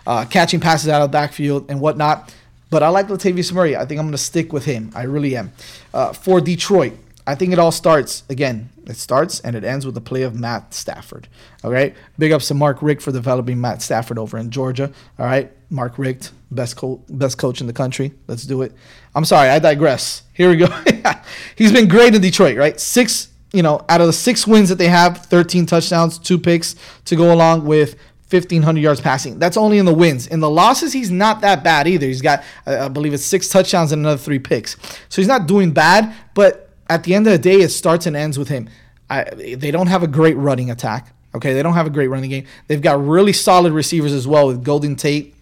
[0.06, 2.34] uh, catching passes out of the backfield and whatnot.
[2.68, 3.74] But I like Latavius Murray.
[3.74, 4.90] I think I'm going to stick with him.
[4.94, 5.52] I really am.
[5.94, 6.92] Uh, for Detroit,
[7.26, 8.70] I think it all starts again.
[8.86, 11.26] It starts and it ends with the play of Matt Stafford.
[11.62, 11.94] All right.
[12.18, 14.92] Big ups to Mark Richt for developing Matt Stafford over in Georgia.
[15.18, 15.50] All right.
[15.70, 18.12] Mark Richt, best co- best coach in the country.
[18.26, 18.72] Let's do it.
[19.14, 20.22] I'm sorry, I digress.
[20.34, 20.66] Here we go.
[21.56, 22.78] He's been great in Detroit, right?
[22.78, 26.76] Six, you know, out of the six wins that they have, 13 touchdowns, two picks
[27.06, 27.96] to go along with
[28.30, 29.38] 1,500 yards passing.
[29.38, 30.26] That's only in the wins.
[30.26, 32.06] In the losses, he's not that bad either.
[32.06, 34.76] He's got, I believe it's six touchdowns and another three picks.
[35.08, 38.16] So he's not doing bad, but at the end of the day, it starts and
[38.16, 38.68] ends with him.
[39.10, 41.14] I, they don't have a great running attack.
[41.34, 42.46] Okay, they don't have a great running game.
[42.68, 45.34] They've got really solid receivers as well with Golden Tate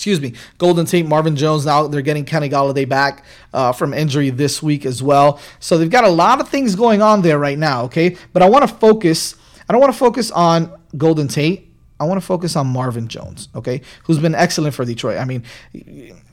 [0.00, 1.66] excuse me, Golden Tate, Marvin Jones.
[1.66, 5.38] Now they're getting Kenny Golladay back uh, from injury this week as well.
[5.58, 7.82] So they've got a lot of things going on there right now.
[7.82, 9.34] Okay, but I want to focus.
[9.68, 11.69] I don't want to focus on Golden Tate.
[12.00, 15.18] I want to focus on Marvin Jones, okay, who's been excellent for Detroit.
[15.18, 15.44] I mean,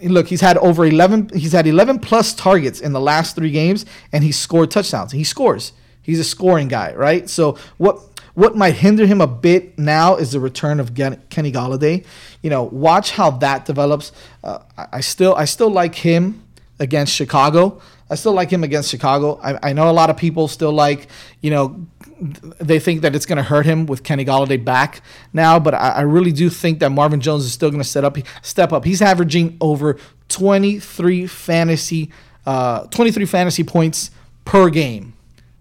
[0.01, 3.85] look, he's had over 11, he's had 11 plus targets in the last three games,
[4.13, 5.11] and he scored touchdowns.
[5.11, 5.73] He scores.
[6.01, 7.29] He's a scoring guy, right?
[7.29, 7.99] So what
[8.33, 12.05] what might hinder him a bit now is the return of Kenny Golladay.
[12.43, 14.11] You know, watch how that develops.
[14.43, 16.43] Uh, I still I still like him
[16.79, 17.81] against Chicago.
[18.09, 19.39] I still like him against Chicago.
[19.43, 21.07] I, I know a lot of people still like,
[21.41, 21.87] you know,
[22.19, 25.01] they think that it's going to hurt him with Kenny Golladay back
[25.33, 28.03] now, but I, I really do think that Marvin Jones is still going to set
[28.03, 28.85] up, step up.
[28.85, 29.97] He's averaging over
[30.29, 32.11] 23 fantasy,
[32.45, 34.11] uh, 23 fantasy points
[34.45, 35.13] per game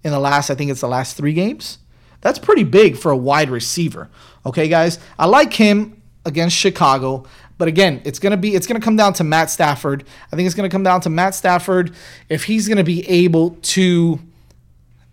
[0.03, 0.51] in the last.
[0.51, 1.79] I think it's the last three games.
[2.21, 4.09] That's pretty big for a wide receiver.
[4.45, 7.27] Okay, guys, I like him against Chicago.
[7.59, 10.05] But again, it's gonna be it's gonna come down to Matt Stafford.
[10.31, 11.95] I think it's gonna come down to Matt Stafford
[12.29, 14.21] if he's gonna be able to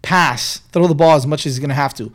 [0.04, 2.12] pass, throw the ball as much as he's gonna have to.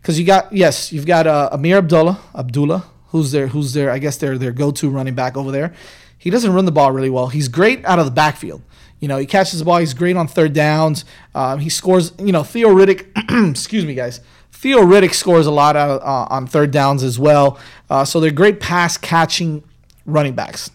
[0.00, 3.98] Because you got yes, you've got uh, Ameer Abdullah, Abdullah, who's their who's their I
[3.98, 5.74] guess their their go-to running back over there.
[6.16, 7.28] He doesn't run the ball really well.
[7.28, 8.62] He's great out of the backfield.
[8.98, 9.78] You know, he catches the ball.
[9.78, 11.04] He's great on third downs.
[11.34, 12.12] Um, he scores.
[12.18, 13.50] You know, Theo Riddick.
[13.50, 14.20] excuse me, guys.
[14.50, 17.58] Theo Riddick scores a lot out, uh, on third downs as well.
[17.90, 19.62] Uh, so they're great pass catching
[20.06, 20.70] running backs.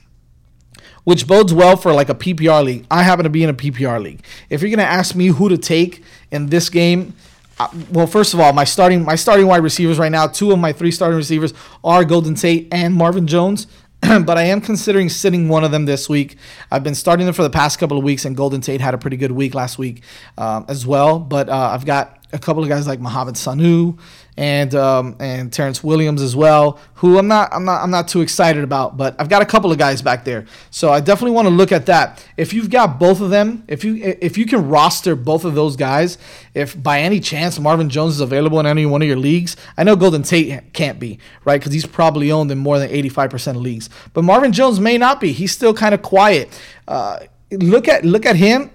[1.10, 2.86] Which bodes well for like a PPR league.
[2.92, 4.24] I happen to be in a PPR league.
[4.52, 7.16] If you're gonna ask me who to take in this game,
[7.58, 10.60] uh, well, first of all, my starting my starting wide receivers right now, two of
[10.60, 11.52] my three starting receivers
[11.84, 13.66] are Golden Tate and Marvin Jones.
[14.02, 16.38] but I am considering sitting one of them this week.
[16.70, 19.00] I've been starting them for the past couple of weeks, and Golden Tate had a
[19.00, 20.04] pretty good week last week
[20.38, 21.18] um, as well.
[21.18, 23.98] But uh, I've got a couple of guys like Mohamed Sanu
[24.38, 28.22] and um, and Terrance Williams as well, who I'm not I'm not I'm not too
[28.22, 31.48] excited about, but I've got a couple of guys back there, so I definitely want
[31.48, 32.26] to look at that.
[32.38, 35.76] If you've got both of them, if you if you can roster both of those
[35.76, 36.18] guys,
[36.54, 39.84] if by any chance Marvin Jones is available in any one of your leagues, I
[39.84, 43.58] know Golden Tate can't be right because he's probably owned in more than 85% of
[43.58, 45.32] leagues, but Marvin Jones may not be.
[45.32, 46.50] He's still kind of quiet.
[46.88, 47.20] Uh,
[47.52, 48.70] look at look at him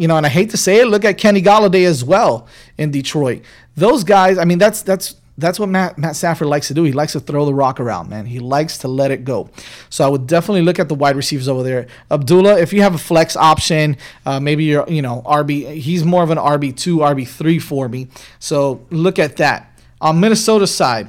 [0.00, 2.90] you know, and I hate to say it, look at Kenny Golladay as well in
[2.90, 3.42] Detroit.
[3.76, 6.84] Those guys, I mean, that's that's that's what Matt Matt Stafford likes to do.
[6.84, 8.26] He likes to throw the rock around, man.
[8.26, 9.50] He likes to let it go.
[9.88, 11.86] So I would definitely look at the wide receivers over there.
[12.10, 15.74] Abdullah, if you have a flex option, uh, maybe you're you know RB.
[15.74, 18.08] He's more of an RB two, RB three for me.
[18.38, 19.66] So look at that.
[20.00, 21.08] On Minnesota side,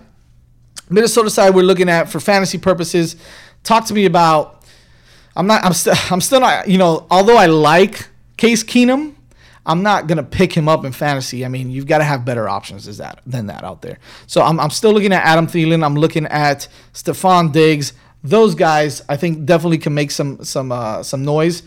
[0.89, 3.15] Minnesota side, we're looking at for fantasy purposes.
[3.63, 4.63] Talk to me about.
[5.35, 5.63] I'm not.
[5.63, 5.95] I'm still.
[6.09, 6.67] I'm still not.
[6.67, 8.07] You know, although I like
[8.41, 9.13] Case Keenum,
[9.67, 11.45] I'm not gonna pick him up in fantasy.
[11.45, 13.99] I mean, you've got to have better options is that than that out there.
[14.25, 15.85] So I'm, I'm still looking at Adam Thielen.
[15.85, 17.93] I'm looking at Stefon Diggs.
[18.23, 21.61] Those guys, I think, definitely can make some some uh, some noise.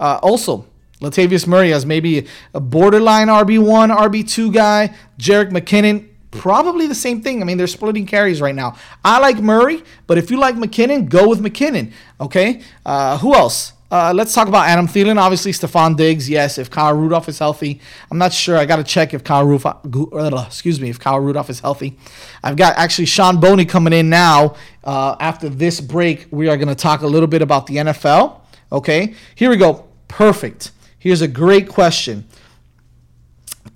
[0.00, 0.66] Uh, also,
[1.00, 4.92] Latavius Murray as maybe a borderline RB one, RB two guy.
[5.20, 7.40] Jerick McKinnon, probably the same thing.
[7.40, 8.74] I mean, they're splitting carries right now.
[9.04, 11.92] I like Murray, but if you like McKinnon, go with McKinnon.
[12.20, 12.62] Okay.
[12.84, 13.74] Uh, who else?
[13.88, 15.16] Uh, let's talk about Adam Thielen.
[15.16, 16.28] Obviously, Stefon Diggs.
[16.28, 18.56] Yes, if Kyle Rudolph is healthy, I'm not sure.
[18.56, 20.46] I got to check if Kyle Rudolph.
[20.46, 21.96] Excuse me, if Kyle Rudolph is healthy.
[22.42, 24.56] I've got actually Sean Boney coming in now.
[24.82, 28.40] Uh, after this break, we are going to talk a little bit about the NFL.
[28.72, 29.86] Okay, here we go.
[30.08, 30.72] Perfect.
[30.98, 32.26] Here's a great question.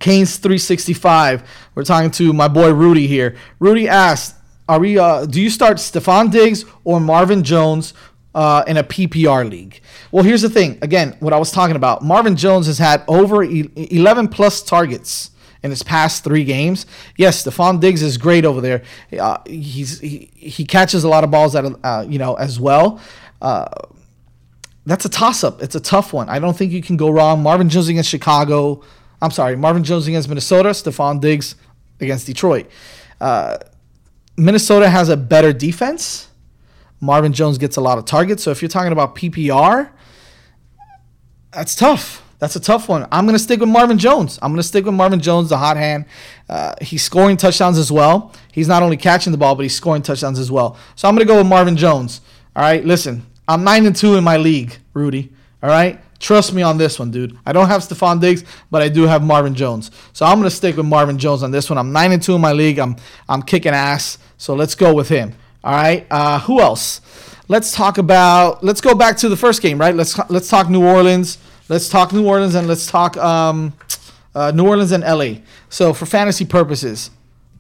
[0.00, 1.48] Canes 365.
[1.74, 3.36] We're talking to my boy Rudy here.
[3.60, 4.34] Rudy asked,
[4.68, 4.98] "Are we?
[4.98, 7.94] Uh, do you start Stefon Diggs or Marvin Jones
[8.34, 9.80] uh, in a PPR league.
[10.12, 10.78] Well, here's the thing.
[10.82, 12.02] Again, what I was talking about.
[12.02, 15.30] Marvin Jones has had over 11 plus targets
[15.62, 16.86] in his past three games.
[17.16, 18.82] Yes, Stefon Diggs is great over there.
[19.18, 23.00] Uh, he's he, he catches a lot of balls out uh, you know as well.
[23.42, 23.68] Uh,
[24.86, 25.62] that's a toss up.
[25.62, 26.28] It's a tough one.
[26.28, 27.42] I don't think you can go wrong.
[27.42, 28.82] Marvin Jones against Chicago.
[29.20, 30.70] I'm sorry, Marvin Jones against Minnesota.
[30.70, 31.56] Stefon Diggs
[32.00, 32.66] against Detroit.
[33.20, 33.58] Uh,
[34.38, 36.29] Minnesota has a better defense
[37.00, 38.42] Marvin Jones gets a lot of targets.
[38.42, 39.90] So if you're talking about PPR,
[41.52, 42.22] that's tough.
[42.40, 43.06] That's a tough one.
[43.12, 44.38] I'm going to stick with Marvin Jones.
[44.40, 46.06] I'm going to stick with Marvin Jones, the hot hand.
[46.48, 48.32] Uh, he's scoring touchdowns as well.
[48.50, 50.78] He's not only catching the ball, but he's scoring touchdowns as well.
[50.96, 52.22] So I'm going to go with Marvin Jones.
[52.56, 55.30] All right, listen, I'm 9 and 2 in my league, Rudy.
[55.62, 57.38] All right, trust me on this one, dude.
[57.44, 59.90] I don't have Stefon Diggs, but I do have Marvin Jones.
[60.14, 61.76] So I'm going to stick with Marvin Jones on this one.
[61.76, 62.78] I'm 9 and 2 in my league.
[62.78, 62.96] I'm,
[63.28, 64.16] I'm kicking ass.
[64.38, 65.34] So let's go with him.
[65.62, 66.06] All right.
[66.10, 67.00] Uh, who else?
[67.48, 68.62] Let's talk about.
[68.62, 69.94] Let's go back to the first game, right?
[69.94, 71.38] Let's let's talk New Orleans.
[71.68, 73.74] Let's talk New Orleans and let's talk um,
[74.34, 75.42] uh, New Orleans and LA.
[75.68, 77.10] So for fantasy purposes,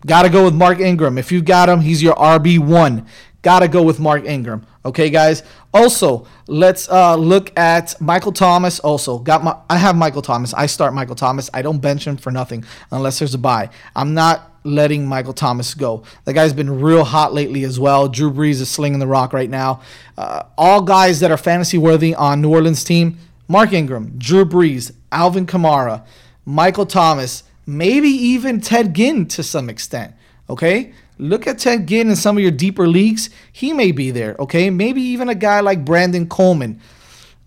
[0.06, 1.18] gotta go with Mark Ingram.
[1.18, 3.06] If you got him, he's your RB one.
[3.42, 4.66] Gotta go with Mark Ingram.
[4.84, 5.42] Okay, guys.
[5.72, 8.80] Also, let's uh, look at Michael Thomas.
[8.80, 9.56] Also, got my.
[9.68, 10.54] I have Michael Thomas.
[10.54, 11.50] I start Michael Thomas.
[11.52, 13.70] I don't bench him for nothing unless there's a buy.
[13.94, 16.02] I'm not letting Michael Thomas go.
[16.24, 18.08] The guy's been real hot lately as well.
[18.08, 19.80] Drew Brees is slinging the rock right now.
[20.16, 23.18] Uh, all guys that are fantasy worthy on New Orleans team:
[23.48, 26.04] Mark Ingram, Drew Brees, Alvin Kamara,
[26.44, 30.14] Michael Thomas, maybe even Ted Ginn to some extent.
[30.48, 33.30] Okay, look at Ted Ginn in some of your deeper leagues.
[33.52, 34.36] He may be there.
[34.38, 36.80] Okay, maybe even a guy like Brandon Coleman.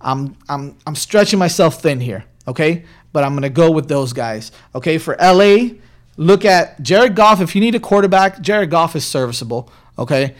[0.02, 2.26] I'm I'm I'm stretching myself thin here.
[2.48, 4.52] Okay, but I'm gonna go with those guys.
[4.76, 5.76] Okay, for LA.
[6.18, 7.42] Look at Jared Goff.
[7.42, 9.72] If you need a quarterback, Jared Goff is serviceable.
[9.98, 10.36] Okay.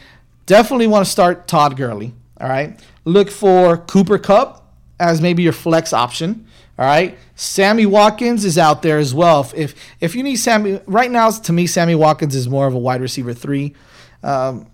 [0.46, 2.14] Definitely want to start Todd Gurley.
[2.40, 2.78] All right.
[3.04, 6.46] Look for Cooper Kupp as maybe your flex option.
[6.78, 7.16] All right.
[7.34, 9.50] Sammy Watkins is out there as well.
[9.54, 12.78] If, if, you need Sammy, right now, to me, Sammy Watkins is more of a
[12.78, 13.74] wide receiver three
[14.22, 14.66] um,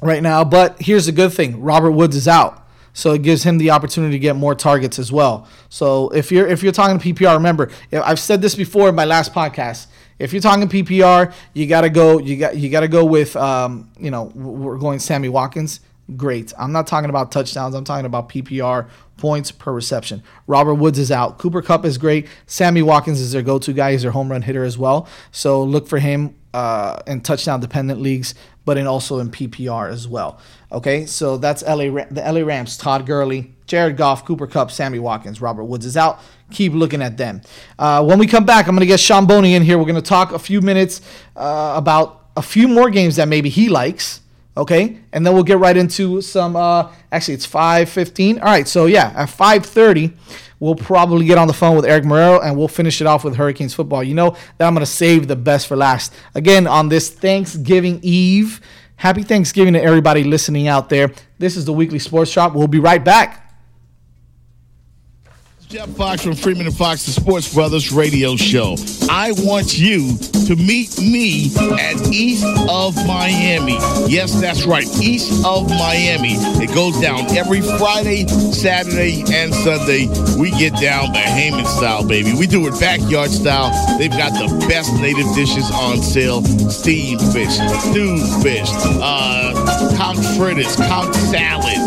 [0.00, 0.44] right now.
[0.44, 2.60] But here's the good thing Robert Woods is out.
[2.96, 5.48] So it gives him the opportunity to get more targets as well.
[5.68, 9.34] So if you're if you're talking PPR, remember I've said this before in my last
[9.34, 9.88] podcast.
[10.18, 12.18] If you're talking PPR, you gotta go.
[12.18, 15.80] You got you gotta go with um, you know we're going Sammy Watkins.
[16.16, 16.52] Great.
[16.58, 17.74] I'm not talking about touchdowns.
[17.74, 20.22] I'm talking about PPR points per reception.
[20.46, 21.38] Robert Woods is out.
[21.38, 22.28] Cooper Kupp is great.
[22.46, 23.92] Sammy Watkins is their go-to guy.
[23.92, 25.08] He's their home run hitter as well.
[25.32, 28.34] So look for him uh, in touchdown dependent leagues,
[28.66, 30.38] but in also in PPR as well.
[30.70, 32.76] Okay, so that's LA the LA Rams.
[32.76, 36.20] Todd Gurley, Jared Goff, Cooper Kupp, Sammy Watkins, Robert Woods is out.
[36.54, 37.42] Keep looking at them.
[37.76, 39.76] Uh, when we come back, I'm going to get Sean Boney in here.
[39.76, 41.00] We're going to talk a few minutes
[41.34, 44.20] uh, about a few more games that maybe he likes.
[44.56, 46.54] Okay, and then we'll get right into some.
[46.54, 48.38] Uh, actually, it's 5:15.
[48.38, 50.12] All right, so yeah, at 5:30,
[50.60, 53.34] we'll probably get on the phone with Eric Marrero and we'll finish it off with
[53.34, 54.04] Hurricanes football.
[54.04, 56.14] You know that I'm gonna save the best for last.
[56.36, 58.60] Again, on this Thanksgiving Eve.
[58.96, 61.10] Happy Thanksgiving to everybody listening out there.
[61.38, 62.54] This is the weekly sports shop.
[62.54, 63.43] We'll be right back.
[65.74, 68.76] Jeff Fox from Freeman and Fox, the Sports Brothers radio show.
[69.10, 73.76] I want you to meet me at East of Miami.
[74.06, 76.34] Yes, that's right, East of Miami.
[76.62, 80.06] It goes down every Friday, Saturday, and Sunday.
[80.38, 82.34] We get down the Bahamian style, baby.
[82.34, 83.72] We do it backyard style.
[83.98, 87.54] They've got the best native dishes on sale steamed fish,
[87.90, 88.70] stewed fish,
[89.02, 91.78] uh, conch fritters, conch salad,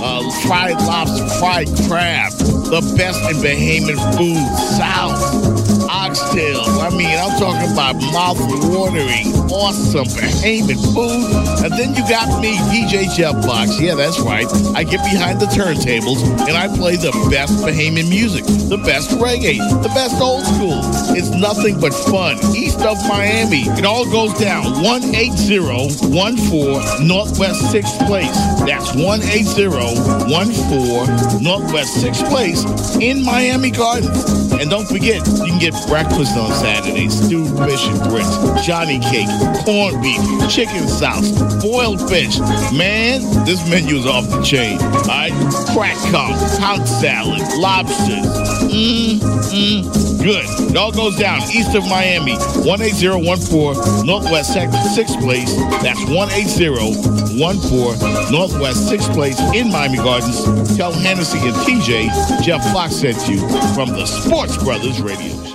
[0.00, 5.53] uh, fried lobster, fried crab, the best in Bahamian food, south,
[5.88, 6.78] oxtails.
[6.80, 11.64] I mean, I'm talking about mouth-watering, awesome Bahamian food.
[11.64, 13.80] And then you got me, DJ Jeff Fox.
[13.80, 14.46] Yeah, that's right.
[14.74, 19.58] I get behind the turntables and I play the best Bahamian music, the best reggae,
[19.82, 20.80] the best old school.
[21.16, 22.38] It's nothing but fun.
[22.54, 23.62] East of Miami.
[23.78, 28.36] It all goes down 18014 Northwest 6th Place.
[28.66, 32.64] That's 18014 Northwest 6th Place
[32.96, 34.52] in Miami Gardens.
[34.52, 39.28] And don't forget, you can get breakfast on Saturday, stewed fish and grits, Johnny cake,
[39.64, 40.20] corned beef,
[40.50, 41.30] chicken sauce,
[41.62, 42.38] boiled fish.
[42.72, 44.78] Man, this menu is off the chain.
[44.80, 45.32] All right,
[45.74, 48.26] crack conch, pound salad, lobsters.
[48.70, 50.44] Mmm, mmm, good.
[50.70, 52.32] It all goes down east of Miami,
[52.64, 55.54] 18014 Northwest 6th Place.
[55.82, 60.76] That's 18014 Northwest 6th Place in Miami Gardens.
[60.76, 62.08] Tell Hennessy and DJ
[62.42, 63.38] Jeff Fox sent you
[63.74, 65.54] from the Sports Brothers Radio Show.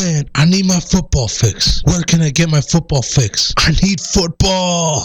[0.00, 1.82] Man, I need my football fix.
[1.84, 3.52] Where can I get my football fix?
[3.58, 5.04] I need football.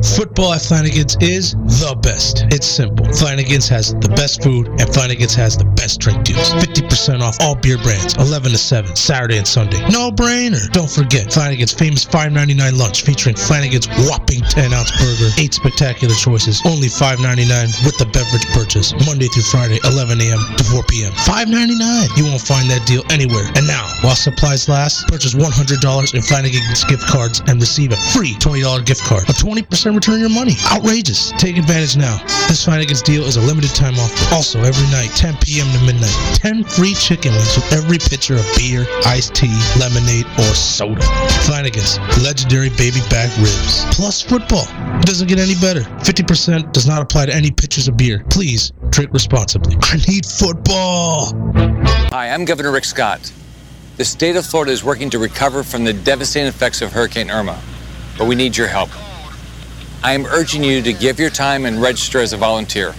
[0.00, 2.46] Football at Flanagan's is the best.
[2.48, 3.04] It's simple.
[3.12, 6.50] Flanagan's has the best food and Flanagan's has the best drink deals.
[6.56, 9.80] 50% off all beer brands, 11 to 7, Saturday and Sunday.
[9.92, 10.60] No brainer.
[10.72, 16.62] Don't forget Flanagan's famous $5.99 lunch featuring Flanagan's whopping 10 ounce burger, 8 spectacular choices,
[16.64, 20.40] only $5.99 with the beverage purchase, Monday through Friday, 11 a.m.
[20.56, 21.12] to 4 p.m.
[21.28, 22.16] $5.99.
[22.16, 23.44] You won't find that deal anywhere.
[23.52, 25.44] And now, while supplies last, purchase $100
[26.14, 29.28] in Flanagan's gift cards and receive a free $20 gift card.
[29.28, 30.54] A 20% return your money.
[30.70, 31.32] Outrageous.
[31.32, 32.18] Take advantage now.
[32.48, 34.34] This Flanagan's deal is a limited time offer.
[34.34, 35.66] Also, every night, 10 p.m.
[35.72, 40.54] to midnight, 10 free chicken wings with every pitcher of beer, iced tea, lemonade, or
[40.54, 41.02] soda.
[41.46, 43.84] Flanagan's legendary baby back ribs.
[43.94, 44.66] Plus football.
[44.98, 45.80] It doesn't get any better.
[46.02, 48.24] 50% does not apply to any pitchers of beer.
[48.30, 49.76] Please drink responsibly.
[49.82, 51.32] I need football.
[52.10, 53.32] Hi, I'm Governor Rick Scott.
[53.96, 57.60] The state of Florida is working to recover from the devastating effects of Hurricane Irma,
[58.16, 58.90] but we need your help.
[60.02, 62.94] I am urging you to give your time and register as a volunteer.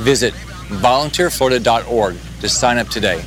[0.00, 0.34] Visit
[0.68, 3.24] volunteerflorida.org to sign up today.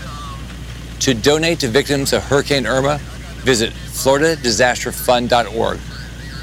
[1.00, 2.98] To donate to victims of Hurricane Irma,
[3.44, 5.80] visit floridadisasterfund.org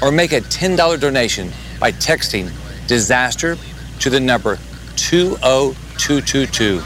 [0.01, 2.51] or make a $10 donation by texting
[2.87, 3.55] disaster
[3.99, 4.57] to the number
[4.95, 6.81] 20222.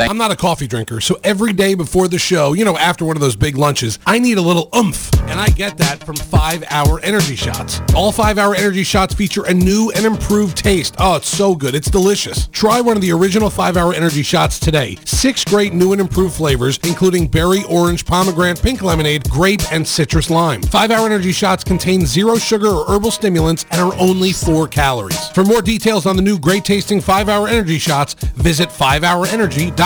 [0.00, 3.16] I'm not a coffee drinker, so every day before the show, you know, after one
[3.16, 5.10] of those big lunches, I need a little oomph.
[5.28, 7.80] And I get that from 5 Hour Energy Shots.
[7.94, 10.94] All 5 Hour Energy Shots feature a new and improved taste.
[10.98, 11.74] Oh, it's so good.
[11.74, 12.48] It's delicious.
[12.48, 14.96] Try one of the original 5 Hour Energy Shots today.
[15.04, 20.30] Six great new and improved flavors, including berry, orange, pomegranate, pink lemonade, grape, and citrus
[20.30, 20.62] lime.
[20.62, 25.28] 5 Hour Energy Shots contain zero sugar or herbal stimulants and are only 4 calories.
[25.28, 29.81] For more details on the new great tasting 5 Hour Energy Shots, visit 5hourenergy.com.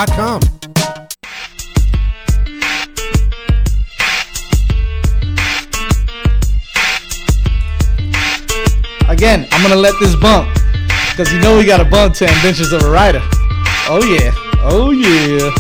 [9.09, 10.53] Again, I'm gonna let this bump
[11.13, 13.23] because you know we got a bump to Adventures of a Rider.
[13.89, 14.33] Oh yeah,
[14.65, 15.51] oh yeah.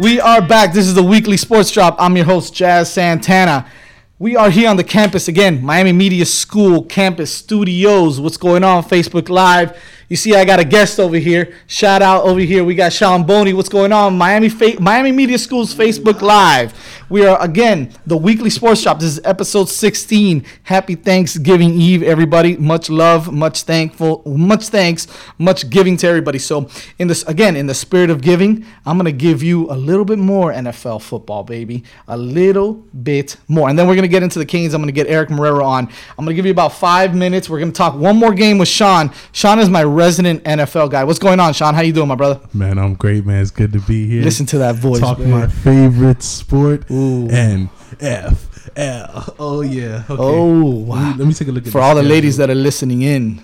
[0.00, 0.72] We are back.
[0.72, 1.94] This is the weekly sports drop.
[2.00, 3.70] I'm your host Jazz Santana.
[4.18, 8.20] We are here on the campus again, Miami Media School campus studios.
[8.20, 8.82] What's going on?
[8.82, 9.80] Facebook Live.
[10.12, 11.54] You see, I got a guest over here.
[11.66, 12.64] Shout out over here.
[12.64, 13.54] We got Sean Boney.
[13.54, 14.18] What's going on?
[14.18, 16.74] Miami Fa- Miami Media School's Facebook Live.
[17.08, 18.98] We are again the weekly sports shop.
[19.00, 20.44] This is episode 16.
[20.64, 22.56] Happy Thanksgiving Eve, everybody.
[22.56, 25.06] Much love, much thankful, much thanks,
[25.38, 26.38] much giving to everybody.
[26.38, 26.68] So,
[26.98, 30.18] in this again, in the spirit of giving, I'm gonna give you a little bit
[30.18, 31.84] more NFL football, baby.
[32.08, 34.72] A little bit more, and then we're gonna get into the Canes.
[34.72, 35.88] I'm gonna get Eric Marrero on.
[36.18, 37.48] I'm gonna give you about five minutes.
[37.48, 39.10] We're gonna talk one more game with Sean.
[39.32, 41.04] Sean is my resident NFL guy.
[41.04, 41.74] What's going on, Sean?
[41.74, 42.40] How you doing, my brother?
[42.52, 43.40] Man, I'm great, man.
[43.40, 44.22] It's good to be here.
[44.24, 45.40] Listen to that voice, Talking man.
[45.42, 46.84] my favorite sport.
[46.90, 49.34] F L.
[49.38, 50.02] Oh yeah.
[50.10, 50.22] Okay.
[50.22, 51.10] Oh, Let wow.
[51.12, 53.40] me, let me take a look at For all the ladies that are listening in,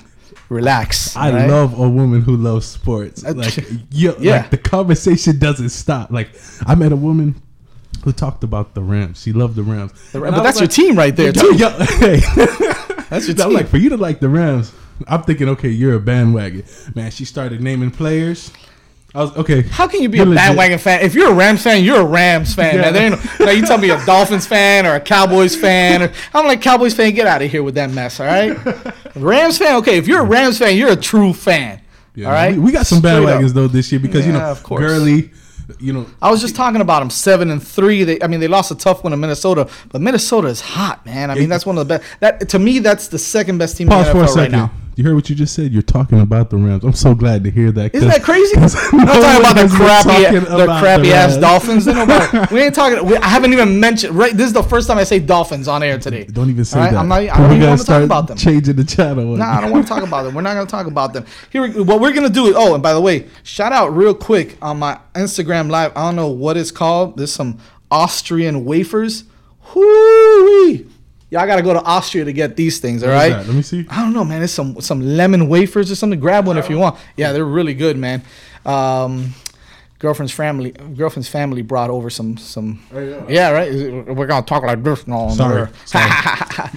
[0.48, 1.14] relax.
[1.16, 1.48] I right?
[1.48, 3.24] love a woman who loves sports.
[3.24, 3.56] Uh, Like,
[3.92, 4.38] yo, yeah.
[4.38, 6.11] like the conversation doesn't stop.
[6.11, 6.30] Like
[6.66, 7.40] I met a woman
[8.04, 9.22] who talked about the Rams.
[9.22, 9.92] She loved the Rams.
[10.12, 11.54] The Ra- And but that's was your team right there, too.
[11.56, 12.18] yo, hey.
[13.11, 13.46] That's your team.
[13.46, 14.72] I'm like, for you to like the Rams,
[15.07, 16.64] I'm thinking, okay, you're a bandwagon.
[16.94, 18.53] Man, she started naming players.
[19.14, 19.62] I was okay.
[19.62, 20.44] How can you be you're a legit.
[20.44, 21.01] bandwagon fan?
[21.01, 22.74] If you're a Rams fan, you're a Rams fan.
[22.74, 22.82] Yeah.
[22.82, 22.92] Man.
[22.92, 26.03] There ain't no, you tell me a Dolphins fan or a Cowboys fan.
[26.03, 27.14] Or, I'm like Cowboys fan.
[27.14, 28.20] Get out of here with that mess.
[28.20, 28.57] All right.
[29.16, 29.76] Rams fan.
[29.76, 31.80] Okay, if you're a Rams fan, you're a true fan.
[32.14, 32.55] Yeah, all right.
[32.55, 34.80] we, we got some bandwagons though this year because you know, of course.
[34.80, 35.30] Gurley,
[35.78, 38.05] you know, I was just talking about them seven and three.
[38.05, 41.30] They, I mean, they lost a tough one to Minnesota, but Minnesota is hot, man.
[41.30, 42.20] I mean, that's one of the best.
[42.20, 44.51] That to me, that's the second best team pause in for the a NFL right
[44.51, 44.72] now.
[44.99, 45.72] You heard what you just said.
[45.72, 46.82] You're talking about the Rams.
[46.82, 47.94] I'm so glad to hear that.
[47.94, 48.57] Isn't that crazy?
[48.57, 51.86] I'm not no talking about the crappy, talking the crappy the ass Dolphins.
[52.53, 53.07] We ain't talking.
[53.07, 54.16] We, I haven't even mentioned.
[54.16, 56.24] Right, this is the first time I say Dolphins on air today.
[56.24, 56.90] Don't even say right?
[56.90, 56.99] that.
[56.99, 57.20] I'm not.
[57.20, 58.38] I don't even want to talk about them.
[58.38, 59.36] Changing the channel.
[59.36, 60.34] No, I don't want to talk about them.
[60.34, 61.26] We're not going to talk about them.
[61.51, 62.57] Here, we- what we're going to do is.
[62.57, 65.92] Oh, and by the way, shout out real quick on my Instagram live.
[65.96, 67.18] I don't know what it's called.
[67.18, 69.22] There's some Austrian wafers.
[69.61, 70.88] Hoo-wee.
[71.31, 73.03] Y'all got to go to Austria to get these things.
[73.03, 73.31] All right.
[73.33, 73.87] Let me see.
[73.91, 74.43] I don't know, man.
[74.43, 76.18] It's some some lemon wafers or something.
[76.18, 76.99] Grab one if you want.
[77.16, 78.22] Yeah, they're really good, man.
[78.64, 79.35] Um,
[80.01, 82.80] girlfriend's family girlfriend's family brought over some some.
[83.28, 83.72] Yeah, right.
[83.72, 85.28] We're gonna talk like this now.
[85.30, 85.68] Sorry.
[85.84, 86.05] Sorry.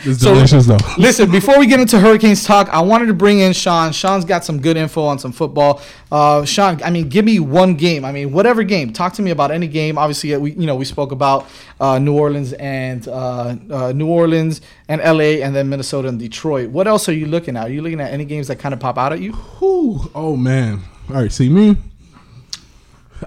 [0.03, 0.77] It's So, delicious though.
[0.97, 3.91] Listen, before we get into Hurricanes talk, I wanted to bring in Sean.
[3.91, 5.81] Sean's got some good info on some football.
[6.11, 8.03] Uh, Sean, I mean, give me one game.
[8.05, 8.91] I mean, whatever game.
[8.93, 9.97] Talk to me about any game.
[9.97, 11.47] Obviously, uh, we you know we spoke about
[11.79, 15.41] uh, New Orleans and uh, uh, New Orleans and L.A.
[15.43, 16.69] and then Minnesota and Detroit.
[16.69, 17.67] What else are you looking at?
[17.67, 19.33] Are you looking at any games that kind of pop out at you?
[19.33, 20.09] Whew.
[20.15, 20.81] Oh man.
[21.09, 21.31] All right.
[21.31, 21.77] See me.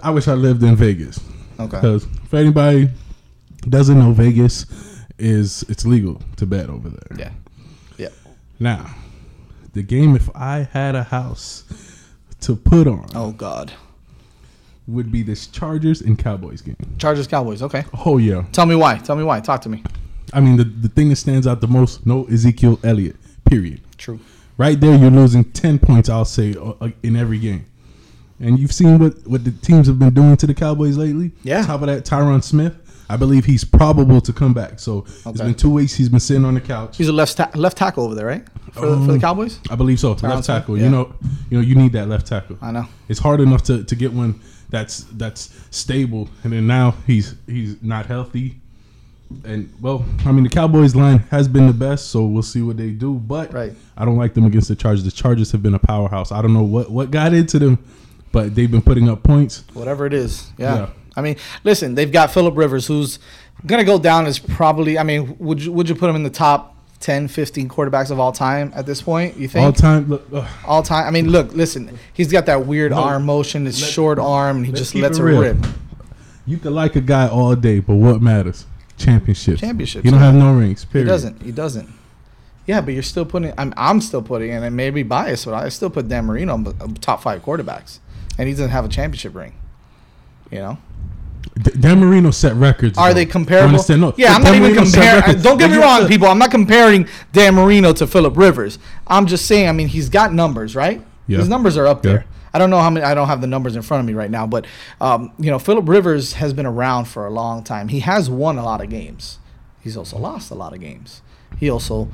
[0.02, 1.20] I wish I lived in Vegas.
[1.58, 1.76] Okay.
[1.76, 2.90] Because for anybody
[3.68, 4.66] doesn't know, Vegas
[5.18, 7.16] is it's legal to bet over there.
[7.18, 7.30] Yeah.
[7.96, 8.08] Yeah.
[8.58, 8.94] Now,
[9.72, 11.64] the game if I had a house
[12.40, 13.72] to put on Oh God.
[14.86, 16.76] would be this Chargers and Cowboys game.
[16.98, 17.62] Chargers Cowboys.
[17.62, 17.84] Okay.
[18.04, 18.44] Oh yeah.
[18.52, 18.98] Tell me why.
[18.98, 19.40] Tell me why.
[19.40, 19.82] Talk to me.
[20.32, 23.16] I mean the the thing that stands out the most, no Ezekiel Elliott.
[23.44, 23.80] Period.
[23.98, 24.18] True.
[24.56, 26.08] Right there, you're losing ten points.
[26.08, 27.66] I'll say uh, uh, in every game.
[28.40, 31.32] And you've seen what, what the teams have been doing to the Cowboys lately.
[31.42, 31.62] Yeah.
[31.64, 32.74] Top of that, Tyron Smith.
[33.08, 34.80] I believe he's probable to come back.
[34.80, 35.94] So it's been two weeks.
[35.94, 36.96] He's been sitting on the couch.
[36.96, 38.44] He's a left ta- left tackle over there, right?
[38.72, 39.60] For, the, for the Um, Cowboys.
[39.70, 40.14] I believe so.
[40.14, 40.78] Tyron left tackle.
[40.78, 40.84] Yeah.
[40.84, 41.14] You know,
[41.50, 42.56] you know, you need that left tackle.
[42.62, 42.86] I know.
[43.08, 47.80] It's hard enough to, to get one that's that's stable, and then now he's he's
[47.82, 48.56] not healthy.
[49.44, 52.76] And well, I mean, the Cowboys line has been the best, so we'll see what
[52.78, 53.14] they do.
[53.14, 53.74] But Right.
[53.96, 55.04] I don't like them against the Chargers.
[55.04, 56.32] The Chargers have been a powerhouse.
[56.32, 57.78] I don't know what what got into them,
[58.34, 59.64] but they've been putting up points.
[59.72, 60.50] whatever it is.
[60.58, 60.74] Yeah.
[60.76, 60.88] Yeah.
[61.16, 63.18] I mean, listen, they've got Philip Rivers, who's
[63.64, 64.98] gonna go down as probably.
[64.98, 68.18] I mean, would you would you put him in the top 10, 15 quarterbacks of
[68.18, 69.36] all time at this point?
[69.36, 70.08] You think All time.
[70.08, 70.46] Look.
[70.66, 71.06] All time.
[71.06, 72.98] I mean, look, listen, he's got that weird No.
[72.98, 75.56] arm motion, his Let- short arm, and he just lets it rip.
[76.46, 78.66] you can like a guy all day, but what matters?
[78.96, 79.60] Championships.
[79.60, 80.26] Championships, You don't yeah.
[80.26, 80.82] have no rings.
[80.82, 81.06] He Period.
[81.08, 81.42] doesn't.
[81.42, 81.88] He doesn't.
[82.66, 83.52] Yeah, but you're still putting.
[83.58, 83.72] I'm.
[83.76, 86.66] I'm still putting, and it may be biased, but I still put Dan Marino on
[86.66, 87.98] uh, top five quarterbacks,
[88.38, 89.54] and he doesn't have a championship ring.
[90.50, 90.78] You know.
[91.78, 92.98] Dan Marino set records.
[92.98, 93.14] Are though.
[93.14, 93.68] they comparable?
[93.68, 94.00] understand.
[94.00, 95.40] No, yeah, I'm Dan not even comparing.
[95.42, 96.26] Don't get me wrong, people.
[96.26, 98.78] I'm not comparing Dan Marino to Philip Rivers.
[99.06, 99.68] I'm just saying.
[99.68, 101.04] I mean, he's got numbers, right?
[101.26, 101.38] Yeah.
[101.38, 102.12] His numbers are up Yeah.
[102.12, 102.24] there.
[102.52, 103.04] I don't know how many.
[103.04, 104.64] I don't have the numbers in front of me right now, but
[105.00, 107.88] um, you know, Philip Rivers has been around for a long time.
[107.88, 109.38] He has won a lot of games.
[109.80, 111.20] He's also lost a lot of games.
[111.58, 112.08] He also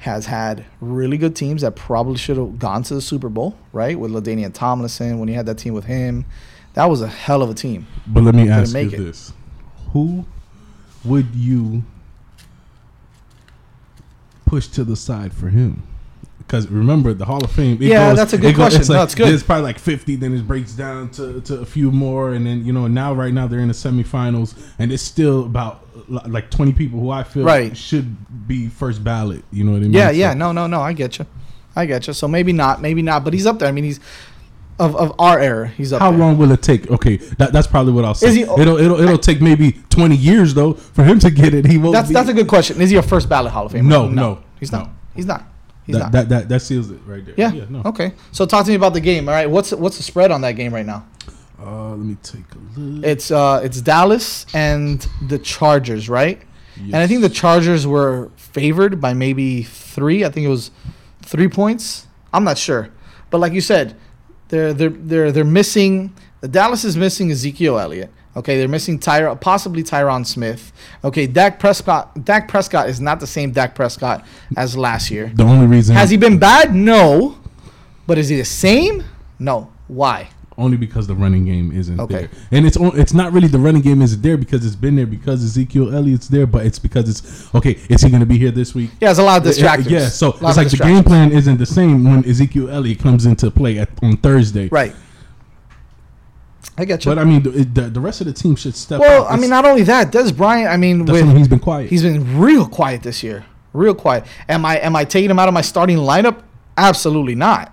[0.00, 3.98] has had really good teams that probably should have gone to the Super Bowl, right?
[3.98, 6.24] With LaDainian Tomlinson, when he had that team with him,
[6.72, 7.86] that was a hell of a team.
[8.06, 8.96] But let me ask you it.
[8.96, 9.34] this:
[9.92, 10.24] Who
[11.04, 11.84] would you
[14.46, 15.82] push to the side for him?
[16.50, 17.78] Because remember, the Hall of Fame.
[17.80, 18.80] Yeah, that's a good it goes- question.
[18.80, 19.28] it's No, it's good.
[19.28, 22.64] There's probably like 50, then it breaks down to, to a few more, and then
[22.64, 26.72] you know now right now they're in the semifinals, and it's still about like 20
[26.72, 27.76] people who I feel Right.
[27.76, 29.44] should be first ballot.
[29.52, 29.92] You know what I mean?
[29.92, 30.34] Yeah, So- yeah.
[30.34, 30.80] No, no, no.
[30.80, 31.26] I get you.
[31.76, 32.14] I get you.
[32.14, 33.68] So maybe not, maybe not, but he's up there.
[33.68, 34.00] I mean, he's
[34.80, 35.68] of, of our era.
[35.68, 36.18] He's up How there.
[36.18, 36.90] long will it take?
[36.90, 38.26] Okay, that, that's probably what I'll say.
[38.26, 41.64] Is he- it'll it'll it'll take maybe twenty years though for him to get it.
[41.66, 41.92] He won't.
[41.92, 42.80] That's be, that's a good question.
[42.80, 43.84] Is he a first ballot Hall of Famer?
[43.84, 44.86] No, no, he's not.
[44.86, 44.92] no.
[45.14, 45.44] He's not.
[45.92, 46.12] He's that, not.
[46.12, 47.34] that that that seals it right there.
[47.36, 47.64] yeah.
[47.68, 47.82] no.
[47.84, 48.12] Okay.
[48.32, 49.28] So talk to me about the game.
[49.28, 49.48] All right.
[49.48, 51.06] What's what's the spread on that game right now?
[51.62, 53.04] Uh, let me take a look.
[53.04, 56.40] It's uh it's Dallas and the Chargers, right?
[56.76, 56.86] Yes.
[56.86, 60.24] And I think the Chargers were favored by maybe three.
[60.24, 60.70] I think it was
[61.22, 62.06] three points.
[62.32, 62.90] I'm not sure,
[63.28, 63.96] but like you said,
[64.48, 66.14] they're they're they're they're missing.
[66.40, 68.10] The Dallas is missing Ezekiel Elliott.
[68.36, 70.72] Okay, they're missing Tyra, possibly Tyron Smith.
[71.02, 72.24] Okay, Dak Prescott.
[72.24, 74.24] Dak Prescott is not the same Dak Prescott
[74.56, 75.32] as last year.
[75.34, 76.74] The only reason Has he been bad?
[76.74, 77.38] No,
[78.06, 79.02] but is he the same?
[79.38, 79.72] No.
[79.88, 80.28] Why?
[80.58, 82.14] only because the running game isn't Okay.
[82.14, 84.94] there, and it's on, it's not really the running game isn't there because it's been
[84.94, 87.78] there because Ezekiel Elliott's there, but it's because it's okay.
[87.88, 88.90] Is he going to be here this week?
[89.00, 89.90] Yeah, there's a lot of Yeah, distractors.
[89.90, 93.50] Yeah, so it's like the game plan isn't the same when Ezekiel Elliott comes into
[93.50, 94.68] play at, on Thursday.
[94.68, 94.94] Right.
[96.76, 97.10] I get you.
[97.10, 99.26] But I mean, the, the, rest of the team should step Well.
[99.26, 100.68] I mean, not only that, Dez Bryant.
[100.68, 101.90] I mean, with, he's been quiet.
[101.90, 103.44] He's been real quiet this year.
[103.72, 104.24] Real quiet.
[104.48, 106.42] Am I am I taking him out of my starting lineup?
[106.76, 107.72] Absolutely not.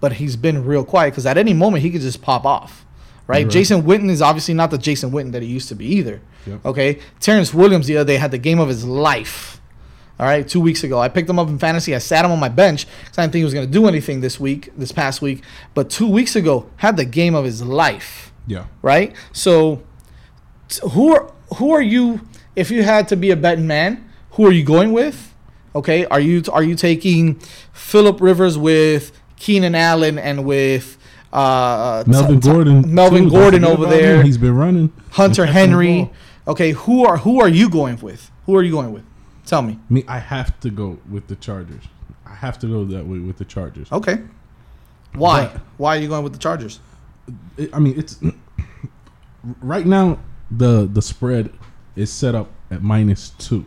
[0.00, 2.84] But he's been real quiet because at any moment he could just pop off.
[3.26, 3.44] Right?
[3.44, 3.50] Right.
[3.50, 6.20] Jason Witten is obviously not the Jason Witten that he used to be either.
[6.46, 6.66] Yep.
[6.66, 6.98] Okay.
[7.20, 9.60] Terrance Williams the other day had the game of his life.
[10.24, 11.94] All right, two weeks ago, I picked him up in fantasy.
[11.94, 13.86] I sat him on my bench because I didn't think he was going to do
[13.86, 15.44] anything this week, this past week.
[15.74, 18.64] But two weeks ago, had the game of his life yeah.
[18.80, 19.14] right?
[19.34, 19.82] So,
[20.70, 22.26] t- who are who are you?
[22.56, 25.34] If you had to be a betting man, who are you going with?
[25.74, 27.34] Okay, are you are you taking
[27.74, 30.96] Philip Rivers with Keenan Allen and with
[31.34, 32.94] uh, Melvin t- t- Gordon.
[32.94, 33.30] Melvin too.
[33.30, 34.00] Gordon over about him.
[34.00, 34.90] there, He's been running.
[35.10, 36.10] Hunter He's catching the Henry?
[36.48, 38.30] Okay, who are who are you going with?
[38.46, 39.04] Who are you going with?
[39.46, 39.78] Tell me.
[39.90, 41.84] Me, I have to go with the Chargers.
[42.26, 43.90] I have to go that way with the Chargers.
[43.92, 44.20] Okay,
[45.14, 45.46] why?
[45.46, 46.80] But- why are you going with the Chargers?
[47.72, 48.18] I mean, it's
[49.60, 50.18] right now
[50.50, 51.50] the the spread
[51.96, 53.64] is set up at minus two.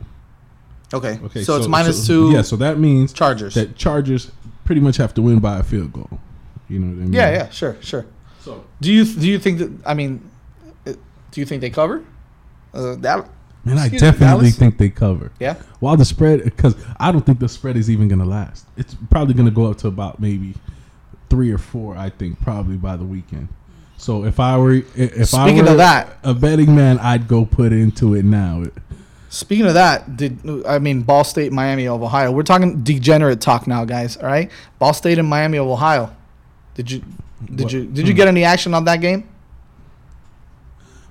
[0.93, 2.31] Okay, Okay, so, it's minus two.
[2.31, 3.55] Yeah, so that means Chargers.
[3.55, 4.31] that Chargers
[4.63, 6.09] pretty much have to win by a field goal.
[6.69, 7.13] You know what I mean?
[7.13, 8.05] yeah, yeah, sure, sure.
[8.41, 9.71] So Do you do you think that?
[9.85, 10.29] I mean,
[10.85, 10.95] do
[11.41, 12.03] you think they cover?
[12.73, 13.29] Uh, that
[13.67, 15.31] Man, I definitely think they cover.
[15.39, 15.55] Yeah?
[15.79, 18.65] While the spread, because I don't think the spread is even going to last.
[18.77, 20.53] It's probably going to go up to about maybe
[21.29, 21.95] three or four.
[21.95, 23.49] I think probably by the weekend.
[23.97, 27.45] So if I were if I Speaking were of that- a betting man, I'd go
[27.45, 28.65] put into it now.
[29.29, 32.31] Speaking of that, did I mean Ball State, Miami of Ohio?
[32.31, 34.15] We're talking degenerate talk now, guys.
[34.17, 34.49] All right,
[34.79, 36.15] Ball State and Miami of Ohio.
[36.75, 37.03] Did you
[37.43, 37.73] did What?
[37.73, 38.17] you did you hmm.
[38.17, 39.27] get any action on that game?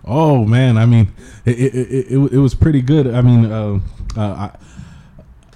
[0.07, 1.09] Oh man, I mean,
[1.45, 3.09] it it, it, it, it was pretty good.
[3.13, 3.81] I mean, uh,
[4.17, 4.51] uh, I,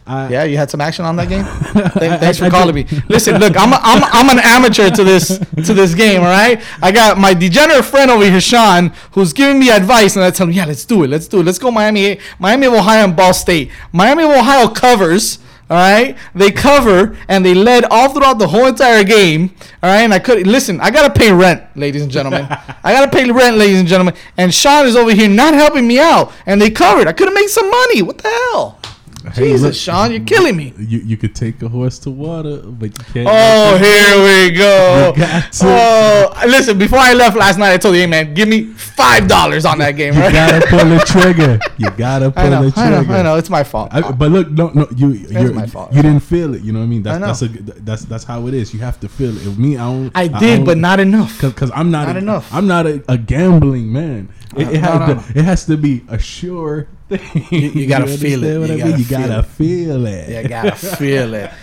[0.07, 1.45] I Yeah, you had some action on that game.
[2.19, 2.85] Thanks for calling me.
[3.09, 6.21] Listen, look, I'm, a, I'm, I'm an amateur to this to this game.
[6.21, 10.25] All right, I got my degenerate friend over here, Sean, who's giving me advice, and
[10.25, 12.73] I tell him, yeah, let's do it, let's do it, let's go Miami, Miami of
[12.75, 13.71] Ohio and Ball State.
[13.93, 15.39] Miami of Ohio covers.
[15.71, 19.55] All right, they cover and they led all throughout the whole entire game.
[19.81, 20.81] All right, and I could listen.
[20.81, 22.47] I gotta pay rent, ladies and gentlemen.
[22.83, 24.15] I gotta pay rent, ladies and gentlemen.
[24.37, 27.07] And Sean is over here not helping me out, and they covered.
[27.07, 28.03] I could have made some money.
[28.03, 28.80] What the hell?
[29.23, 30.73] Hey, Jesus, look, Sean, you're killing me.
[30.79, 33.29] You you could take a horse to water, but you can't.
[33.31, 35.13] Oh, here we go.
[35.17, 36.79] You got to- Oh, listen.
[36.79, 39.79] Before I left last night, I told you, hey man, give me five dollars on
[39.79, 40.33] that game, You right?
[40.33, 41.59] gotta pull the trigger.
[41.79, 43.09] You gotta pull know, the I trigger.
[43.13, 43.37] know, I know.
[43.37, 43.91] It's my fault.
[43.93, 45.93] I, but look, no, no, you, you're, my fault.
[45.93, 46.63] you didn't feel it.
[46.63, 47.03] You know what I mean?
[47.03, 47.27] That's I know.
[47.27, 47.49] that's a
[47.83, 48.73] that's that's how it is.
[48.73, 49.47] You have to feel it.
[49.47, 50.11] If me, I don't.
[50.15, 51.41] I did, but not enough.
[51.41, 52.53] Because I'm not, Not a, enough.
[52.55, 54.29] I'm not a, a gambling man.
[54.57, 55.15] It, Uh, it, has no, no.
[55.21, 56.89] To, it has to be a sure
[57.19, 57.73] thing.
[57.75, 58.59] you gotta feel it.
[58.59, 58.99] What You I gotta mean?
[58.99, 59.47] You feel gotta it.
[59.47, 60.29] feel it.
[60.29, 61.51] Yeah, I gotta feel it.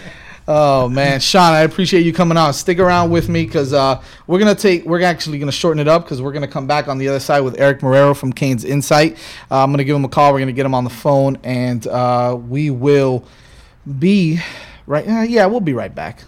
[0.50, 2.54] Oh man, Sean, I appreciate you coming on.
[2.54, 4.86] Stick around with me because uh, we're gonna take.
[4.86, 7.42] We're actually gonna shorten it up because we're gonna come back on the other side
[7.42, 9.18] with Eric Marrero from Canes Insight.
[9.52, 10.32] Uh, I'm gonna give him a call.
[10.32, 13.26] We're gonna get him on the phone, and uh, we will
[14.00, 14.40] be
[14.86, 15.06] right.
[15.06, 16.24] Uh, yeah, we'll be right back.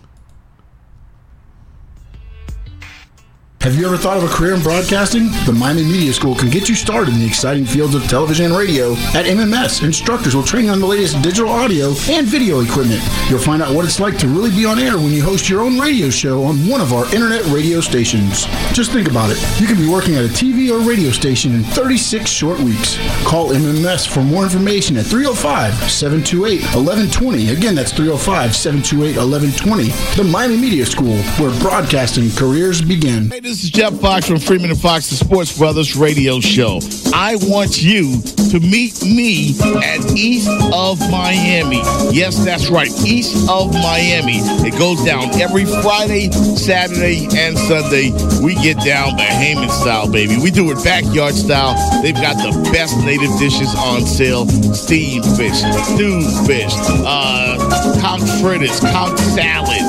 [3.62, 5.26] Have you ever thought of a career in broadcasting?
[5.46, 8.56] The Miami Media School can get you started in the exciting fields of television and
[8.56, 8.94] radio.
[9.12, 13.02] At MMS, instructors will train you on the latest digital audio and video equipment.
[13.30, 15.60] You'll find out what it's like to really be on air when you host your
[15.60, 18.46] own radio show on one of our internet radio stations.
[18.72, 19.38] Just think about it.
[19.60, 22.98] You can be working at a TV or radio station in 36 short weeks.
[23.26, 27.50] Call MMS for more information at 305 728 1120.
[27.50, 29.90] Again, that's 305 728 1120.
[30.16, 33.28] The Miami Media School, where broadcasting careers begin.
[33.50, 36.80] This is Jeff Fox from Freeman and Fox, the Sports Brothers radio show.
[37.16, 38.22] I want you
[38.52, 41.82] to meet me at East of Miami.
[42.14, 44.38] Yes, that's right, East of Miami.
[44.62, 48.12] It goes down every Friday, Saturday, and Sunday.
[48.46, 50.38] We get down Bahamian style, baby.
[50.38, 51.74] We do it backyard style.
[52.04, 54.46] They've got the best native dishes on sale
[54.76, 55.58] steamed fish,
[55.90, 59.82] stewed fish, uh, conch fritters, conch salad,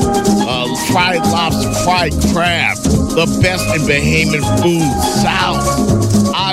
[0.48, 2.76] uh, fried lobster, fried crab,
[3.20, 6.09] the best in Bahamian food, south,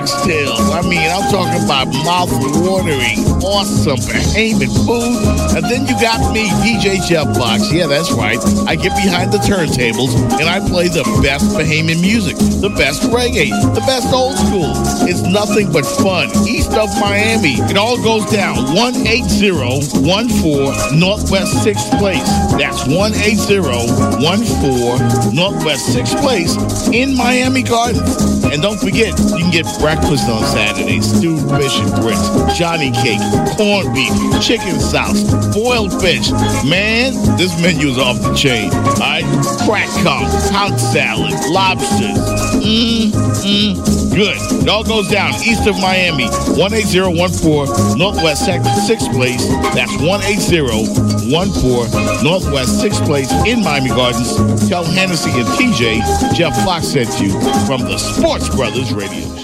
[0.10, 5.20] I mean, I'm talking about mouth-watering, awesome Bahamian food.
[5.56, 7.70] And then you got me, DJ Jeff Fox.
[7.72, 8.40] Yeah, that's right.
[8.68, 13.50] I get behind the turntables and I play the best Bahamian music, the best reggae,
[13.76, 14.72] the best old school.
[15.08, 16.30] It's nothing but fun.
[16.48, 17.60] East of Miami.
[17.68, 22.24] It all goes down 18014 Northwest 6th Place.
[22.56, 26.56] That's 18014 Northwest 6th Place
[26.94, 28.16] in Miami Gardens.
[28.46, 33.20] And don't forget, you can get breakfast on Saturday, stewed fish and grits, Johnny cake,
[33.58, 35.24] corned beef, chicken sauce,
[35.54, 36.32] boiled fish.
[36.64, 38.72] Man, this menu is off the chain.
[38.72, 39.24] All right,
[39.66, 42.18] crack conch, conch salad, lobsters.
[42.64, 44.38] Mmm, mmm, good.
[44.64, 46.26] It all goes down east of Miami,
[46.56, 49.46] 18014 Northwest 6th Place.
[49.74, 54.36] That's 18014 Northwest 6th Place in Miami Gardens.
[54.70, 56.02] Tell Hennessy and DJ
[56.34, 57.30] Jeff Fox sent you
[57.66, 59.37] from the Sports Brothers Radio.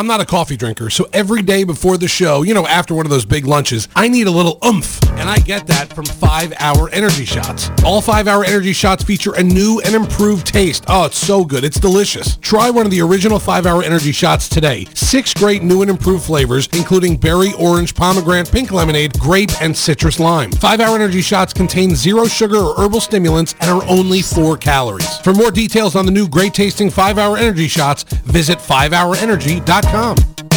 [0.00, 3.04] I'm not a coffee drinker, so every day before the show, you know, after one
[3.04, 4.98] of those big lunches, I need a little oomph.
[5.10, 7.70] And I get that from 5 Hour Energy Shots.
[7.84, 10.86] All 5 Hour Energy Shots feature a new and improved taste.
[10.88, 11.64] Oh, it's so good.
[11.64, 12.38] It's delicious.
[12.38, 14.86] Try one of the original 5 Hour Energy Shots today.
[14.94, 20.18] Six great new and improved flavors, including berry, orange, pomegranate, pink lemonade, grape, and citrus
[20.18, 20.50] lime.
[20.50, 25.18] 5 Hour Energy Shots contain zero sugar or herbal stimulants and are only 4 calories.
[25.18, 30.49] For more details on the new great tasting 5 Hour Energy Shots, visit 5hourenergy.com come.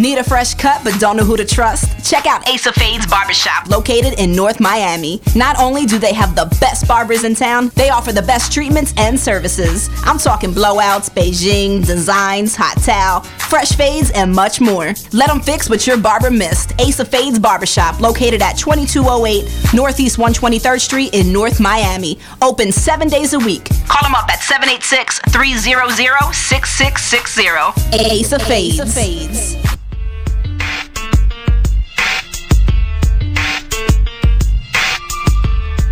[0.00, 2.08] Need a fresh cut but don't know who to trust?
[2.10, 5.20] Check out Ace of Fades Barbershop, located in North Miami.
[5.36, 8.94] Not only do they have the best barbers in town, they offer the best treatments
[8.96, 9.90] and services.
[10.04, 13.20] I'm talking blowouts, Beijing, designs, hot towel,
[13.50, 14.94] fresh fades, and much more.
[15.12, 16.72] Let them fix what your barber missed.
[16.80, 22.18] Ace of Fades Barbershop, located at 2208 Northeast 123rd Street in North Miami.
[22.40, 23.68] Open seven days a week.
[23.86, 28.00] Call them up at 786 300 6660.
[28.00, 28.80] Ace of Fades.
[28.80, 29.70] Ace of Fades.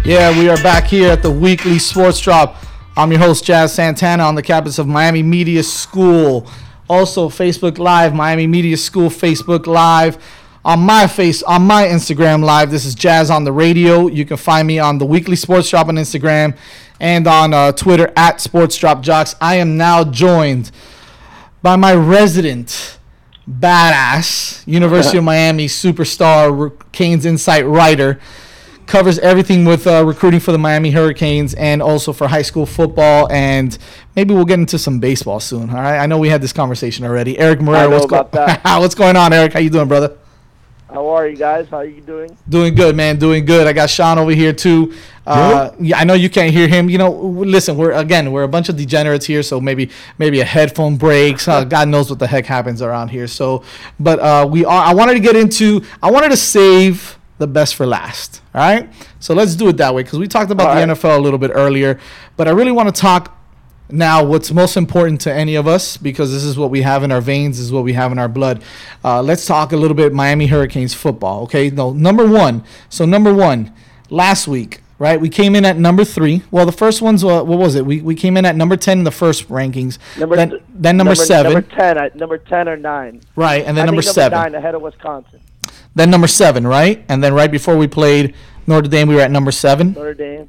[0.09, 2.57] Yeah, we are back here at the weekly sports drop.
[2.97, 6.51] I'm your host, Jazz Santana, on the campus of Miami Media School.
[6.89, 10.17] Also, Facebook Live, Miami Media School Facebook Live.
[10.65, 14.07] On my face, on my Instagram Live, this is Jazz on the radio.
[14.07, 16.57] You can find me on the weekly sports drop on Instagram
[16.99, 19.35] and on uh, Twitter at Sports Drop Jocks.
[19.43, 20.71] I am now joined
[21.61, 22.99] by my resident
[23.47, 28.19] badass University of Miami superstar Canes Insight writer
[28.89, 33.31] covers everything with uh, recruiting for the Miami Hurricanes and also for high school football.
[33.31, 33.77] And
[34.17, 35.71] maybe we'll get into some baseball soon.
[35.71, 35.99] All right.
[35.99, 37.39] I know we had this conversation already.
[37.39, 38.29] Eric Moreira, what's, go-
[38.81, 39.53] what's going on, Eric?
[39.53, 40.17] How you doing, brother?
[40.91, 41.69] How are you guys?
[41.69, 42.35] How are you doing?
[42.49, 43.19] Doing good, man.
[43.19, 43.67] Doing good.
[43.67, 44.95] I got Sean over here too.
[45.27, 46.89] Uh, yeah, I know you can't hear him.
[46.89, 50.47] You know, listen, we're again, we're a bunch of degenerates here, so maybe maybe a
[50.47, 51.47] headphone breaks.
[51.47, 53.27] Uh, God knows what the heck happens around here.
[53.27, 53.65] So,
[54.01, 54.83] but uh, we are.
[54.87, 55.85] I wanted to get into.
[56.03, 58.43] I wanted to save the best for last.
[58.55, 58.89] All right.
[59.21, 60.97] So let's do it that way because we talked about All the right.
[60.97, 61.99] NFL a little bit earlier,
[62.37, 63.35] but I really want to talk
[63.91, 67.11] now what's most important to any of us because this is what we have in
[67.11, 68.63] our veins this is what we have in our blood
[69.03, 73.33] uh, let's talk a little bit miami hurricanes football okay no number one so number
[73.33, 73.73] one
[74.11, 77.59] last week right we came in at number three well the first one's uh, what
[77.59, 80.61] was it we, we came in at number 10 in the first rankings Number then,
[80.69, 81.97] then number, seven Number ten.
[81.97, 83.23] I, number ten or nine.
[83.37, 85.41] right and then I number seven nine ahead of Wisconsin.
[85.95, 88.35] Then number seven right and then right before we played
[88.67, 90.49] notre dame we were at number seven Notre Dame.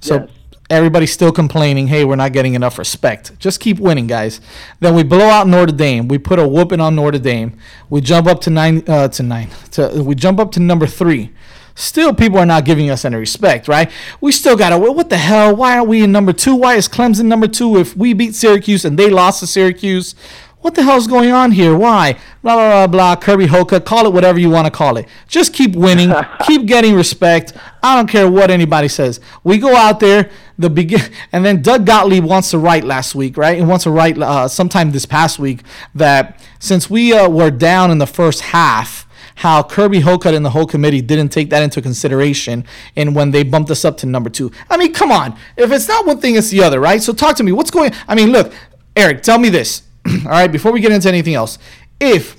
[0.00, 0.28] So Yes.
[0.70, 3.38] everybody's still complaining, hey, we're not getting enough respect.
[3.38, 4.40] Just keep winning, guys.
[4.80, 6.08] Then we blow out Notre Dame.
[6.08, 7.52] We put a whooping on Notre Dame.
[7.90, 9.50] We jump up to nine uh, to nine.
[9.72, 11.32] To, we jump up to number three.
[11.74, 13.90] Still, people are not giving us any respect, right?
[14.20, 14.78] We still got to.
[14.78, 15.54] What the hell?
[15.56, 16.54] Why are we in number two?
[16.54, 20.14] Why is Clemson number two if we beat Syracuse and they lost to Syracuse?
[20.60, 21.74] What the hell's going on here?
[21.74, 22.18] Why?
[22.42, 23.16] Blah blah blah blah.
[23.16, 25.08] Kirby Hoka, call it whatever you want to call it.
[25.26, 26.12] Just keep winning,
[26.46, 27.54] keep getting respect.
[27.82, 29.20] I don't care what anybody says.
[29.42, 31.00] We go out there, the begin,
[31.32, 33.56] and then Doug Gottlieb wants to write last week, right?
[33.56, 35.62] He wants to write uh, sometime this past week
[35.94, 39.06] that since we uh, were down in the first half,
[39.36, 43.42] how Kirby Hocutt and the whole committee didn't take that into consideration and when they
[43.42, 44.52] bumped us up to number two.
[44.68, 45.38] I mean, come on.
[45.56, 47.02] If it's not one thing, it's the other, right?
[47.02, 47.50] So talk to me.
[47.50, 48.52] What's going I mean, look,
[48.94, 49.84] Eric, tell me this.
[50.24, 51.58] All right, before we get into anything else,
[51.98, 52.36] if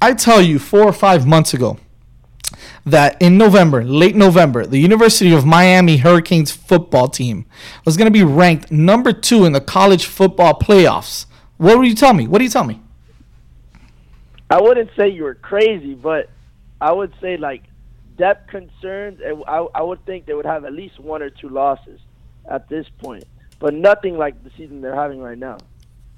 [0.00, 1.78] I tell you four or five months ago
[2.84, 7.46] that in November, late November, the University of Miami Hurricanes football team
[7.84, 11.94] was going to be ranked number two in the college football playoffs, what would you
[11.94, 12.26] tell me?
[12.26, 12.80] What do you tell me?
[14.50, 16.28] I wouldn't say you were crazy, but
[16.80, 17.62] I would say like
[18.16, 22.00] depth concerns, I would think they would have at least one or two losses
[22.48, 23.24] at this point,
[23.58, 25.58] but nothing like the season they're having right now.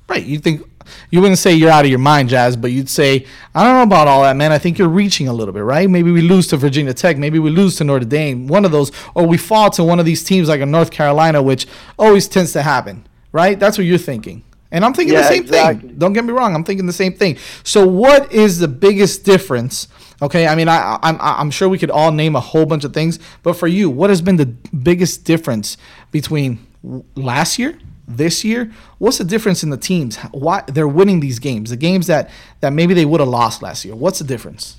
[0.08, 0.24] Right.
[0.24, 0.62] You think
[1.10, 3.82] you wouldn't say you're out of your mind, Jazz, but you'd say, I don't know
[3.82, 4.52] about all that, man.
[4.52, 5.90] I think you're reaching a little bit, right?
[5.90, 8.92] Maybe we lose to Virginia Tech, maybe we lose to Notre Dame, one of those,
[9.16, 11.66] or we fall to one of these teams like a North Carolina, which
[11.98, 13.58] always tends to happen, right?
[13.58, 14.44] That's what you're thinking.
[14.70, 15.88] And I'm thinking Yeah, the same exactly.
[15.88, 15.98] thing.
[15.98, 16.54] Don't get me wrong.
[16.54, 17.36] I'm thinking the same thing.
[17.64, 19.88] So, what is the biggest difference?
[20.22, 22.92] Okay, I mean, I, I'm I'm sure we could all name a whole bunch of
[22.92, 25.76] things, but for you, what has been the biggest difference
[26.10, 26.66] between
[27.14, 28.70] last year, this year?
[28.98, 30.16] What's the difference in the teams?
[30.32, 31.70] Why they're winning these games?
[31.70, 32.30] The games that
[32.60, 33.94] that maybe they would have lost last year.
[33.94, 34.76] What's the difference?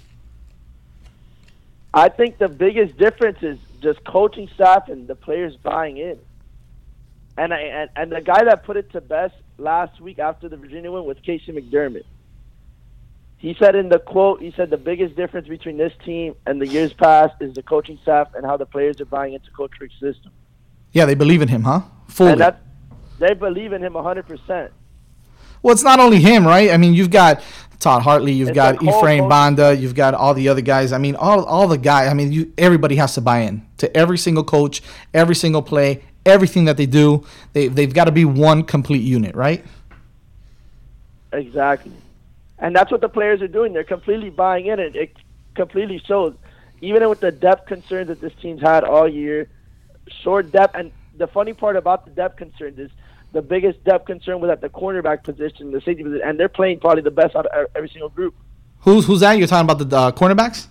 [1.94, 6.20] I think the biggest difference is just coaching staff and the players buying in.
[7.38, 10.58] And I, and, and the guy that put it to best last week after the
[10.58, 12.06] Virginia win was KC McDermott.
[13.38, 16.68] He said in the quote, he said the biggest difference between this team and the
[16.68, 20.00] years past is the coaching staff and how the players are buying into Coach Richt's
[20.00, 20.32] system.
[20.92, 21.82] Yeah, they believe in him, huh?
[22.08, 22.32] Fully.
[22.32, 22.62] And that
[23.20, 24.70] they believe in him 100%.
[25.62, 26.72] Well, it's not only him, right?
[26.72, 27.42] I mean, you've got
[27.80, 30.92] Todd Hartley, you've It's got Ephraim Banda, you've got all the other guys.
[30.92, 32.10] I mean, all all the guys.
[32.10, 34.82] I mean, you everybody has to buy in to every single coach,
[35.14, 37.26] every single play, everything that they do.
[37.54, 39.64] They they've got to be one complete unit, right?
[41.32, 41.94] Exactly.
[42.60, 43.74] And that's what the players are doing.
[43.74, 44.96] They're completely buying in it.
[44.96, 45.16] It
[45.56, 46.34] completely shows.
[46.82, 49.50] Even with the depth concerns that this team's had all year,
[50.24, 50.76] short depth.
[50.76, 52.92] And the funny part about the depth concerns is
[53.38, 56.80] the biggest depth concern was at the cornerback position, the safety position, and they're playing
[56.80, 58.34] probably the best out of every single group.
[58.80, 59.38] Who's who's that?
[59.38, 60.66] You're talking about the uh, cornerbacks?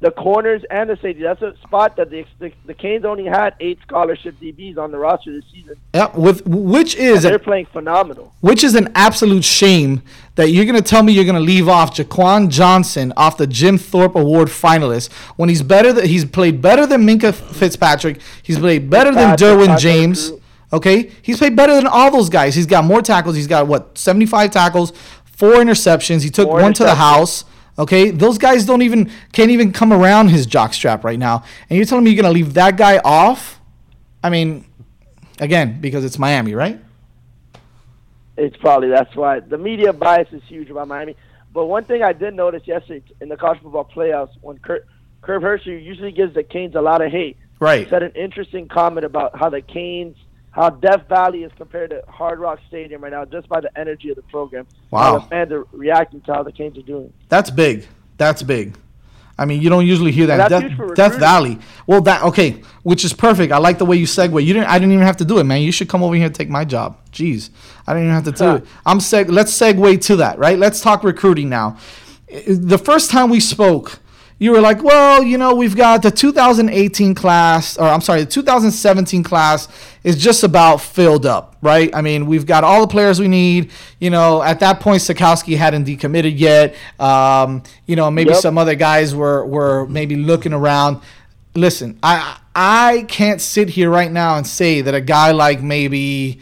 [0.00, 1.22] The corners and the safety.
[1.22, 4.98] That's a spot that the, the the Canes only had eight scholarship DBs on the
[4.98, 5.76] roster this season.
[5.94, 8.34] Yeah, with which is And they're playing phenomenal.
[8.40, 10.02] which is an absolute shame
[10.34, 14.14] that you're gonna tell me you're gonna leave off Jaquan Johnson off the Jim Thorpe
[14.14, 18.20] Award finalist when he's better than he's played better than Minkah Fitzpatrick.
[18.42, 20.32] He's played better than Derwin James.
[20.72, 22.54] Okay, he's played better than all those guys.
[22.54, 23.34] He's got more tackles.
[23.34, 24.92] He's got what 75 tackles,
[25.24, 26.22] four interceptions.
[26.22, 27.44] He took Four one to the house.
[27.78, 31.76] Okay, those guys don't even can't even come around his jock strap right now, and
[31.76, 33.60] you're telling me you're gonna leave that guy off?
[34.22, 34.64] I mean,
[35.38, 36.78] again, because it's Miami, right?
[38.36, 41.16] It's probably that's why the media bias is huge about Miami.
[41.52, 44.86] But one thing I did notice yesterday in the college football playoffs, when Kurt,
[45.22, 47.84] Hershey usually gives the Canes a lot of hate, Right.
[47.84, 50.16] He said an interesting comment about how the Canes,
[50.50, 54.10] how Death Valley is compared to Hard Rock Stadium right now, just by the energy
[54.10, 54.66] of the program.
[54.90, 55.18] How Wow.
[55.18, 57.12] the fans are reacting to how the Canes are doing.
[57.28, 57.86] That's big.
[58.18, 58.76] That's big.
[59.38, 60.50] I mean, you don't usually hear that.
[60.50, 61.16] Death, Death.
[61.18, 61.58] Valley.
[61.86, 63.52] Well, that okay, which is perfect.
[63.54, 64.44] I like the way you segue.
[64.44, 64.68] You didn't.
[64.68, 65.62] I didn't even have to do it, man.
[65.62, 66.98] You should come over here and take my job.
[67.10, 67.48] Jeez,
[67.86, 68.66] I didn't even have to do it.
[68.84, 69.30] I'm seg.
[69.30, 70.58] Let's segue to that, right?
[70.58, 71.78] Let's talk recruiting now.
[72.46, 73.98] The first time we spoke,
[74.42, 78.30] you were like, "Well, you know, we've got the 2018 class, or I'm sorry, the
[78.30, 79.68] 2017 class
[80.02, 81.94] is just about filled up, right?
[81.94, 83.70] I mean, we've got all the players we need.
[84.00, 86.74] You know, at that point, Sitkowski hadn't decommitted yet.
[86.98, 88.40] Um, you know, maybe Yep.
[88.40, 91.00] some other guys were were maybe looking around.
[91.54, 96.40] Listen, I I can't sit here right now and say that a guy like maybe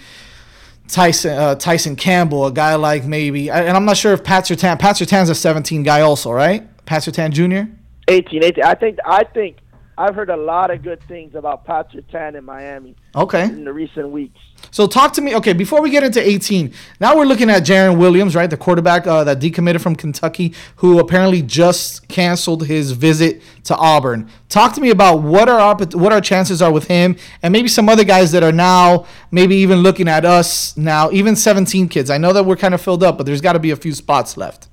[0.87, 4.79] Tyson uh, Tyson Campbell, a guy like maybe, and I'm not sure if Pat Surtain.
[4.79, 6.63] Pat Surtain's a 17 guy also, right?
[6.87, 7.71] Pat Surtain Jr.
[8.09, 8.65] 18, 18.
[8.65, 9.59] I think I think
[9.97, 13.43] I've heard a lot of good things about Pat Surtain in Miami Okay.
[13.45, 14.39] in the recent weeks.
[14.71, 15.35] So talk to me.
[15.35, 18.49] Okay, before we get into 18, now we're looking at Jarren Williams, right?
[18.49, 24.29] The quarterback uh, that decommitted from Kentucky, who apparently just canceled his visit to Auburn.
[24.49, 27.89] Talk to me about what our what our chances are with him, and maybe some
[27.89, 32.09] other guys that are now maybe even looking at us now, even 17 kids.
[32.09, 33.95] I know that we're kind of filled up, but there's got to be a few
[33.95, 34.68] spots left.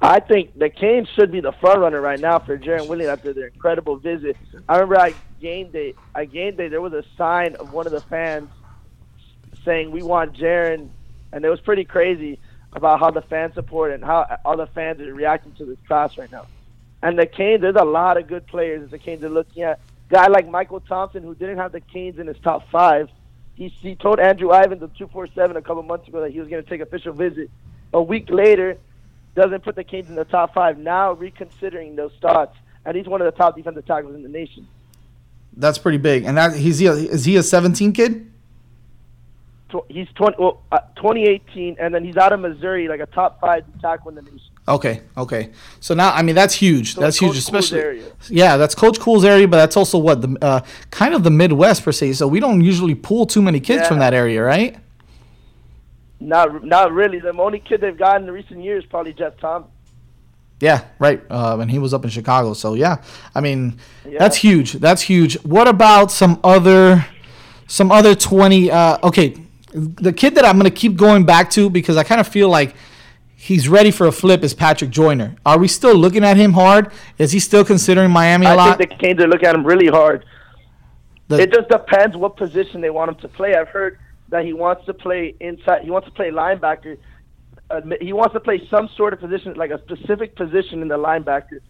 [0.00, 3.32] I think the Canes should be the front runner right now for Jarren Williams after
[3.32, 4.36] their incredible visit.
[4.68, 7.92] I remember at game day, at game day, there was a sign of one of
[7.92, 8.50] the fans
[9.64, 10.90] saying, "We want Jarren,"
[11.32, 12.38] and it was pretty crazy
[12.74, 16.18] about how the fan support and how all the fans are reacting to this class
[16.18, 16.46] right now.
[17.02, 19.80] And the Canes, there's a lot of good players that the Canes are looking at.
[20.08, 23.08] Guy like Michael Thompson, who didn't have the Canes in his top five,
[23.54, 26.62] he, he told Andrew Ivins of 247 a couple months ago that he was going
[26.62, 27.50] to take official visit.
[27.92, 28.76] A week later,
[29.34, 30.78] doesn't put the Canes in the top five.
[30.78, 34.66] Now reconsidering those thoughts, and he's one of the top defensive tackles in the nation.
[35.56, 36.24] That's pretty big.
[36.24, 38.30] And that he's he a, is he a 17 kid?
[39.88, 43.64] he's 20, well, uh, 2018, and then he's out of Missouri, like a top five
[43.80, 44.40] tackle in the nation.
[44.66, 45.50] Okay, okay.
[45.80, 46.94] So now, I mean, that's huge.
[46.94, 48.02] So that's huge, especially.
[48.28, 50.60] Yeah, that's Coach Cool's area, but that's also what the uh,
[50.90, 52.14] kind of the Midwest per se.
[52.14, 54.76] So we don't usually pull too many kids from that area, right?
[56.24, 57.20] Not not really.
[57.20, 59.68] The only kid they've gotten in the recent years probably Jeff Thomas.
[60.60, 61.22] Yeah, right.
[61.28, 63.02] Uh, and he was up in Chicago, so yeah.
[63.34, 64.18] I mean, Yeah.
[64.20, 64.72] that's huge.
[64.74, 65.34] That's huge.
[65.42, 67.04] What about some other,
[67.66, 68.70] some other twenty?
[68.70, 69.36] Uh, okay,
[69.74, 72.74] the kid that I'm gonna keep going back to because I kind of feel like
[73.36, 75.36] he's ready for a flip is Patrick Joyner.
[75.44, 76.90] Are we still looking at him hard?
[77.18, 78.68] Is he still considering Miami a I lot?
[78.70, 80.24] I think the Canes are looking at him really hard.
[81.28, 83.54] The- it just depends what position they want him to play.
[83.54, 83.98] I've heard
[84.28, 85.82] that he wants to play inside.
[85.82, 86.96] He wants to play linebacker.
[88.00, 91.60] He wants to play some sort of position, like a specific position in the linebacker.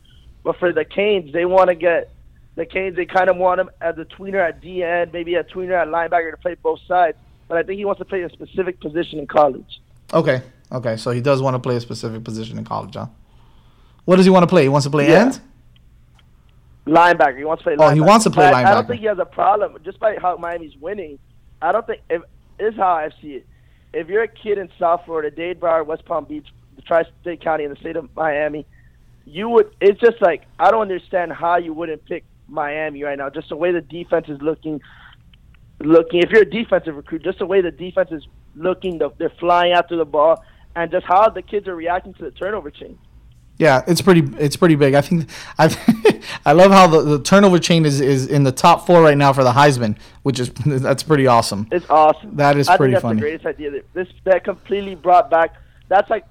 [0.43, 2.11] But for the Canes, they want to get
[2.57, 2.97] the Canes.
[2.97, 5.89] They kind of want him as a tweener at D end, maybe a tweener at
[5.89, 7.17] linebacker to play both sides.
[7.49, 9.81] But I think he wants to play a specific position in college.
[10.13, 10.43] Okay,
[10.73, 10.97] okay.
[10.97, 13.07] So he does want to play a specific position in college, huh?
[14.05, 14.63] What does he want to play?
[14.63, 15.21] He wants to play Yeah.
[15.27, 15.41] end.
[16.87, 17.39] Linebacker.
[17.39, 17.77] He wants to play.
[17.79, 18.07] Oh, he linebacker.
[18.07, 20.37] wants to play But I- I don't think he has a problem just by how
[20.37, 21.19] Miami's winning.
[21.63, 22.23] I don't think if
[22.59, 23.47] this is how I see it.
[23.93, 26.47] If you're a kid in South Florida, Dade Broward, West Palm Beach,
[26.77, 28.67] the Tri-State County, in the state of Miami,
[29.25, 29.71] you would.
[29.81, 33.31] It's just like I don't understand how you wouldn't pick Miami right now.
[33.31, 34.81] Just the way the defense is looking.
[35.81, 39.33] Looking, if you're a defensive recruit, just the way the defense is looking, the, they're
[39.41, 40.43] flying after the ball,
[40.77, 42.99] and just how the kids are reacting to the turnover chain.
[43.59, 44.23] Yeah, it's pretty.
[44.39, 44.95] It's pretty big.
[44.95, 45.29] I think.
[45.59, 49.17] I I love how the, the turnover chain is, is in the top four right
[49.17, 51.69] now for the Heisman, which is that's pretty awesome.
[51.71, 52.37] It's awesome.
[52.37, 53.17] That is I pretty think that's funny.
[53.17, 53.71] the greatest idea.
[53.71, 55.55] That this that completely brought back.
[55.89, 56.25] That's like,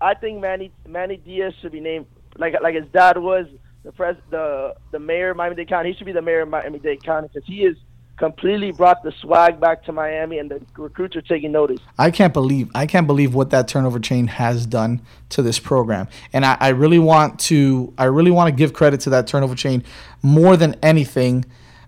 [0.00, 2.06] I think Manny Manny Diaz should be named
[2.36, 3.46] like like his dad was
[3.82, 5.90] the pres the the mayor of Miami Dade County.
[5.90, 7.74] He should be the mayor of Miami Dade County because he has
[8.18, 11.80] completely brought the swag back to Miami, and the recruits are taking notice.
[11.96, 15.00] I can't believe I can't believe what that turnover chain has done
[15.30, 19.00] to this program, and I, I really want to I really want to give credit
[19.02, 19.84] to that turnover chain
[20.22, 21.44] more than anything.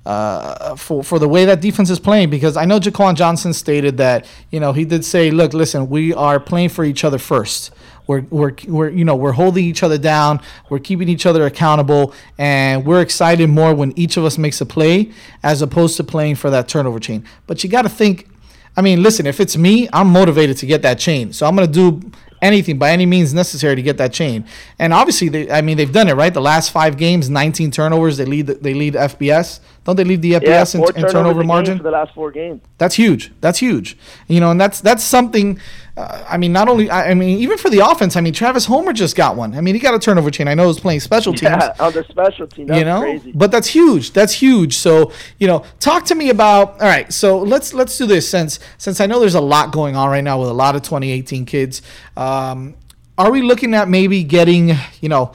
[0.06, 3.98] Uh, for for the way that defense is playing, because I know Jaquan Johnson stated
[3.98, 7.70] that you know he did say, look, listen, we are playing for each other first.
[8.06, 10.40] We're, we're, we're you know we're holding each other down.
[10.68, 14.66] We're keeping each other accountable, and we're excited more when each of us makes a
[14.66, 17.24] play as opposed to playing for that turnover chain.
[17.46, 18.28] But you got to think
[18.76, 21.32] I mean, listen, if it's me, I'm motivated to get that chain.
[21.32, 22.10] So I'm going to do
[22.42, 24.44] anything by any means necessary to get that chain.
[24.78, 26.32] And obviously, they, I mean, they've done it, right?
[26.32, 28.16] The last five games, 19 turnovers.
[28.16, 28.46] They lead.
[28.46, 29.60] They lead FBS.
[29.84, 31.78] Don't they lead the FBS yeah, in, in turnover margin?
[31.78, 32.60] for the last four games.
[32.76, 33.32] That's huge.
[33.40, 33.96] That's huge.
[34.28, 35.58] You know, and that's that's something.
[35.96, 38.16] Uh, I mean, not only I, I mean, even for the offense.
[38.16, 39.54] I mean, Travis Homer just got one.
[39.54, 40.48] I mean, he got a turnover chain.
[40.48, 42.66] I know he's playing special teams Yeah, on the special team.
[42.66, 43.32] That's you know crazy.
[43.32, 47.38] but that's huge that's huge so you know talk to me about all right so
[47.38, 50.38] let's let's do this since since i know there's a lot going on right now
[50.40, 51.82] with a lot of 2018 kids
[52.30, 52.74] um,
[53.18, 54.70] are we looking at maybe getting
[55.00, 55.32] you know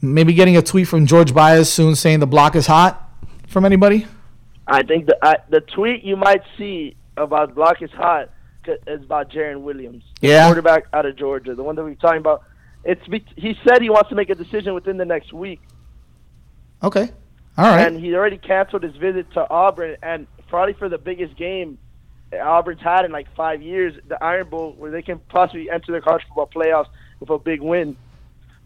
[0.00, 2.92] maybe getting a tweet from george baez soon saying the block is hot
[3.46, 4.06] from anybody
[4.66, 8.30] I think the I, the tweet you might see about block is hot
[8.86, 10.46] is about Jarren Williams, Yeah.
[10.46, 12.44] quarterback out of Georgia, the one that we were talking about.
[12.84, 15.60] It's be, he said he wants to make a decision within the next week,
[16.82, 17.10] okay
[17.58, 21.36] all right and he already canceled his visit to Auburn, and probably for the biggest
[21.36, 21.76] game
[22.40, 26.00] Auburn's had in like five years, the Iron Bowl, where they can possibly enter the
[26.00, 26.88] college football playoffs
[27.20, 27.96] with a big win.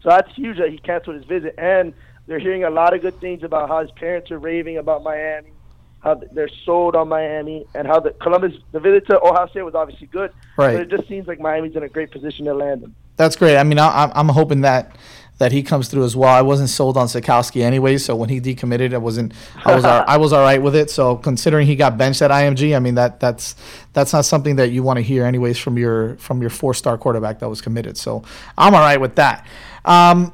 [0.03, 1.93] So that's huge that he canceled his visit, and
[2.27, 5.51] they're hearing a lot of good things about how his parents are raving about Miami,
[5.99, 9.75] how they're sold on Miami, and how the Columbus, the visit to Ohio State was
[9.75, 10.31] obviously good.
[10.57, 10.73] Right.
[10.73, 12.95] But it just seems like Miami's in a great position to land him.
[13.15, 13.57] That's great.
[13.57, 14.95] I mean, I, I'm hoping that
[15.37, 16.33] that he comes through as well.
[16.33, 19.33] I wasn't sold on Sitkowski anyway, so when he decommitted, I wasn't.
[19.63, 20.89] I was all, I was all right with it.
[20.89, 23.55] So considering he got benched at IMG, I mean that that's
[23.93, 26.97] that's not something that you want to hear anyways from your from your four star
[26.97, 27.97] quarterback that was committed.
[27.97, 28.23] So
[28.57, 29.45] I'm all right with that.
[29.85, 30.33] Um,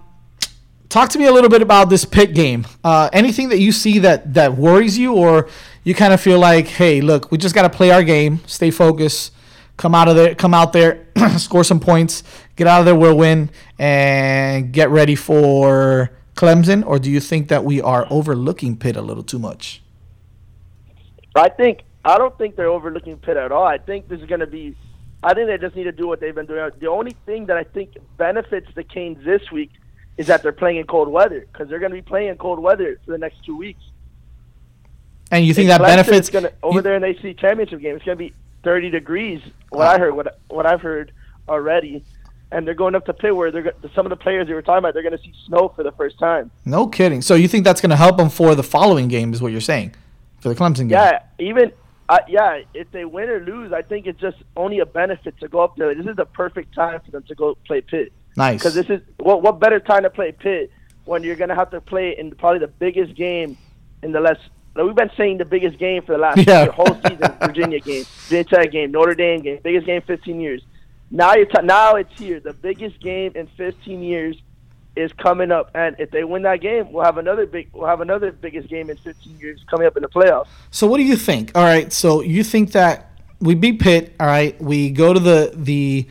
[0.89, 2.66] talk to me a little bit about this pick game.
[2.84, 5.49] Uh, anything that you see that that worries you, or
[5.84, 8.72] you kind of feel like, hey, look, we just got to play our game, stay
[8.72, 9.34] focused,
[9.78, 11.07] come out of there, come out there,
[11.38, 12.24] score some points,
[12.55, 13.49] get out of there, we'll win,
[13.80, 16.86] and get ready for Clemson.
[16.86, 19.82] Or do you think that we are overlooking Pitt a little too much?
[21.36, 23.65] I think I don't think they're overlooking Pitt at all.
[23.65, 24.76] I think this is going to be.
[25.24, 26.69] I think they just need to do what they've been doing.
[26.80, 29.71] The only thing that I think benefits the Canes this week
[30.17, 32.59] is that they're playing in cold weather because they're going to be playing in cold
[32.59, 33.82] weather for the next two weeks.
[35.32, 36.30] And you think And that Clemson benefits?
[36.30, 37.95] gonna, over there in the ACC championship game?
[37.95, 38.34] It's going to be
[38.64, 39.41] 30 degrees.
[39.70, 41.11] What I heard, what what I've heard
[41.47, 42.03] already,
[42.51, 44.80] and they're going up to Pitt where they're some of the players they were talking
[44.80, 44.93] about.
[44.93, 46.51] They're going to see snow for the first time.
[46.66, 47.22] No kidding.
[47.22, 49.34] So you think that's going to help them for the following game?
[49.34, 49.95] Is what you're saying
[50.39, 50.91] for the Clemson game?
[50.91, 51.72] Yeah, even
[52.09, 55.47] I, yeah, if they win or lose, I think it's just only a benefit to
[55.47, 55.95] go up there.
[55.95, 58.11] This is the perfect time for them to go play Pitt.
[58.36, 58.59] Nice.
[58.59, 60.72] Because this is what what better time to play Pitt
[61.05, 63.57] when you're gonna have to play in probably the biggest game
[64.01, 64.41] in the last.
[64.76, 66.65] Like we've been saying the biggest game for the last Yeah.
[66.65, 67.32] the whole season.
[67.41, 70.61] Virginia game, Virginia Tech game, Notre Dame game, biggest game in 15 years.
[71.11, 72.39] Now you're t- now it's here.
[72.39, 74.36] The biggest game in 15 years
[74.95, 78.01] is coming up, and if they win that game, we'll have another big we'll have
[78.01, 80.47] another biggest game in 15 years coming up in the playoffs.
[80.71, 81.51] So what do you think?
[81.55, 84.59] All right, so you think that we beat Pitt, all right?
[84.61, 86.07] We go to the the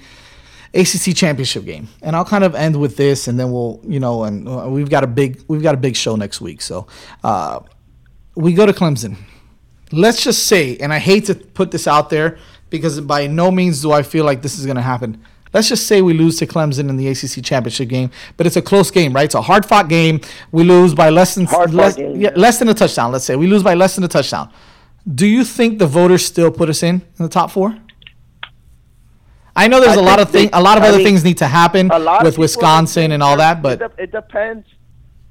[0.74, 4.24] ACC championship game, and I'll kind of end with this, and then we'll, you know,
[4.24, 6.86] and uh, we've got a big we've got a big show next week, so
[7.24, 7.60] uh,
[8.34, 9.16] we go to Clemson.
[9.90, 12.38] Let's just say, and I hate to put this out there
[12.70, 15.22] because by no means do I feel like this is going to happen.
[15.52, 18.62] Let's just say we lose to Clemson in the ACC championship game, but it's a
[18.62, 19.26] close game, right?
[19.26, 20.22] It's a hard fought game.
[20.50, 23.12] We lose by less than less, yeah, less than a touchdown.
[23.12, 24.50] Let's say we lose by less than a touchdown.
[25.14, 27.76] Do you think the voters still put us in in the top four?
[29.54, 31.24] I know there's I a lot of thing, a lot of I other mean, things
[31.24, 34.66] need to happen a lot of with Wisconsin and all that, but it depends.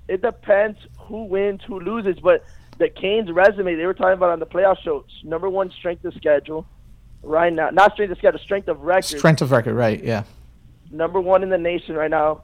[0.07, 2.19] It depends who wins, who loses.
[2.19, 2.43] But
[2.81, 6.15] the Canes' resume, they were talking about on the playoff show, number one strength of
[6.15, 6.65] schedule,
[7.21, 7.69] right now.
[7.69, 9.19] Not strength of schedule, strength of record.
[9.19, 10.03] strength of record, right?
[10.03, 10.23] Yeah.
[10.89, 12.41] Number one in the nation right now.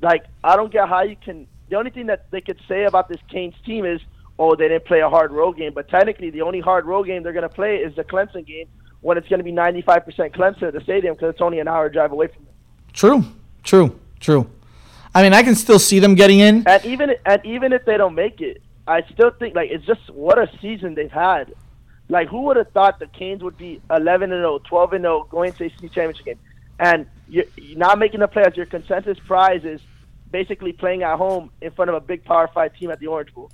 [0.00, 1.46] Like I don't get how you can.
[1.68, 4.00] The only thing that they could say about this Canes team is,
[4.38, 5.74] oh, they didn't play a hard road game.
[5.74, 8.66] But technically, the only hard road game they're going to play is the Clemson game
[9.02, 11.90] when it's going to be 95% Clemson at the stadium because it's only an hour
[11.90, 12.54] drive away from them.
[12.94, 13.24] True,
[13.62, 14.50] true, true.
[15.14, 16.66] I mean, I can still see them getting in.
[16.66, 20.10] And even and even if they don't make it, I still think like it's just
[20.10, 21.54] what a season they've had.
[22.08, 25.28] Like who would have thought the Canes would be 11 and 0, 12 and 0
[25.30, 26.38] going to a championship game,
[26.80, 28.56] and you're, you're not making the playoffs.
[28.56, 29.80] Your consensus prize is
[30.32, 33.32] basically playing at home in front of a big Power Five team at the Orange
[33.32, 33.50] Bowl.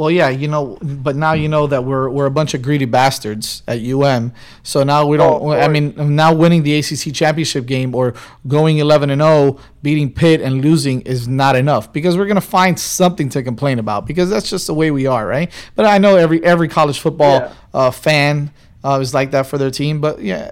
[0.00, 2.86] Well, yeah, you know, but now you know that we're we're a bunch of greedy
[2.86, 4.32] bastards at UM.
[4.62, 5.42] So now we don't.
[5.42, 8.14] Oh, I mean, now winning the ACC championship game or
[8.48, 12.80] going 11 and 0, beating Pitt and losing is not enough because we're gonna find
[12.80, 15.52] something to complain about because that's just the way we are, right?
[15.76, 17.52] But I know every every college football Yeah.
[17.74, 20.00] uh, fan uh, is like that for their team.
[20.00, 20.50] But yeah,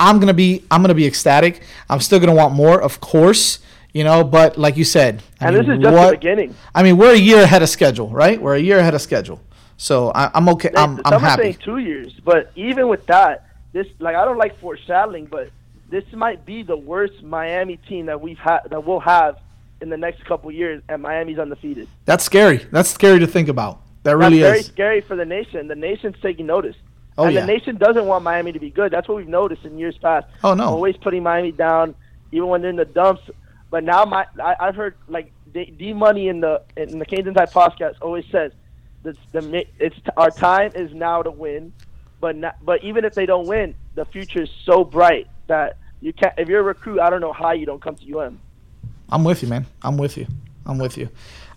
[0.00, 1.62] I'm gonna be I'm gonna be ecstatic.
[1.88, 3.60] I'm still gonna want more, of course.
[3.92, 6.54] You know, but like you said, I And mean, this is just what- the beginning.
[6.74, 8.40] I mean, we're a year ahead of schedule, right?
[8.40, 9.40] We're a year ahead of schedule,
[9.76, 10.70] so I, I'm okay.
[10.74, 11.42] I'm, I'm happy.
[11.42, 15.50] saying two years, but even with that, this like I don't like foreshadowing, but
[15.90, 19.38] this might be the worst Miami team that we've had that we'll have
[19.82, 21.86] in the next couple years, and Miami's undefeated.
[22.06, 22.58] That's scary.
[22.70, 23.80] That's scary to think about.
[24.04, 24.66] That really That's very is.
[24.66, 25.68] scary for the nation.
[25.68, 26.76] The nation's taking notice.
[27.18, 27.40] Oh, and yeah.
[27.42, 28.90] the nation doesn't want Miami to be good.
[28.90, 30.26] That's what we've noticed in years past.
[30.42, 30.64] Oh, no.
[30.64, 31.94] Always putting Miami down,
[32.32, 33.20] even when they're in the dumps.
[33.72, 37.26] But now my I, I've heard like D, D Money in the in the Canes
[37.26, 38.52] Insight podcast always says
[39.02, 41.72] that the it's our time is now to win.
[42.20, 46.12] But not, but even if they don't win, the future is so bright that you
[46.12, 46.34] can't.
[46.36, 48.38] If you're a recruit, I don't know how you don't come to UM.
[49.08, 49.64] I'm with you, man.
[49.80, 50.26] I'm with you.
[50.66, 51.08] I'm with you.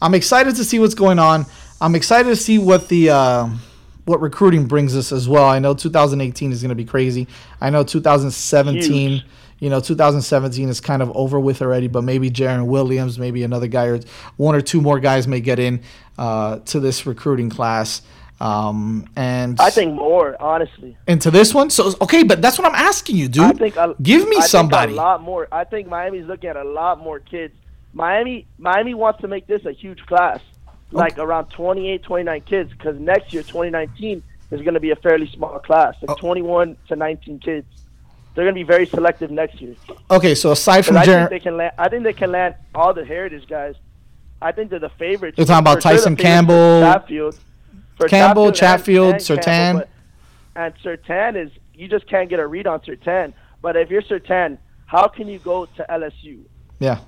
[0.01, 1.45] I'm excited to see what's going on.
[1.82, 3.59] I'm excited to see what the um
[4.05, 5.43] what recruiting brings us as well.
[5.43, 7.28] I know 2018 is going to be crazy.
[7.59, 9.11] I know 2017.
[9.11, 9.26] Huge.
[9.60, 13.68] You know, 2017 is kind of over with already, but maybe Jarren Williams, maybe another
[13.68, 13.99] guy or
[14.38, 15.82] one or two more guys may get in
[16.18, 18.01] uh, to this recruiting class.
[18.41, 20.97] Um, and I think more, honestly.
[21.08, 21.70] into this one.
[21.70, 23.43] So okay, but that's what I'm asking you, dude.
[23.45, 24.91] I think a, Give me I think somebody.
[24.91, 25.47] a lot more.
[25.53, 27.53] I think Miami's looking at a lot more kids.
[27.93, 30.41] Miami, Miami wants to make this a huge class,
[30.91, 35.32] like around 28, 29 kids, because next year, 2019, is going to be a fairly
[35.32, 36.08] small class, Oh.
[36.12, 37.66] like 21 to 19 kids.
[38.36, 39.75] They're going to be very selective next year.
[40.11, 41.73] Okay, so aside from I think they can land.
[41.77, 43.75] I think they can land all the heritage guys.
[44.41, 45.38] I think they're the favorites.
[45.38, 47.39] You're talking about Tyson Campbell, Chatfield,
[48.07, 49.43] Campbell, Chatfield, Surtain.
[49.43, 49.89] Campbell, but-
[50.61, 53.33] and Surtain is you just can't get a read on Surtain.
[53.61, 56.39] But if you're Surtain, how can you go to LSU?
[56.79, 56.99] yeah,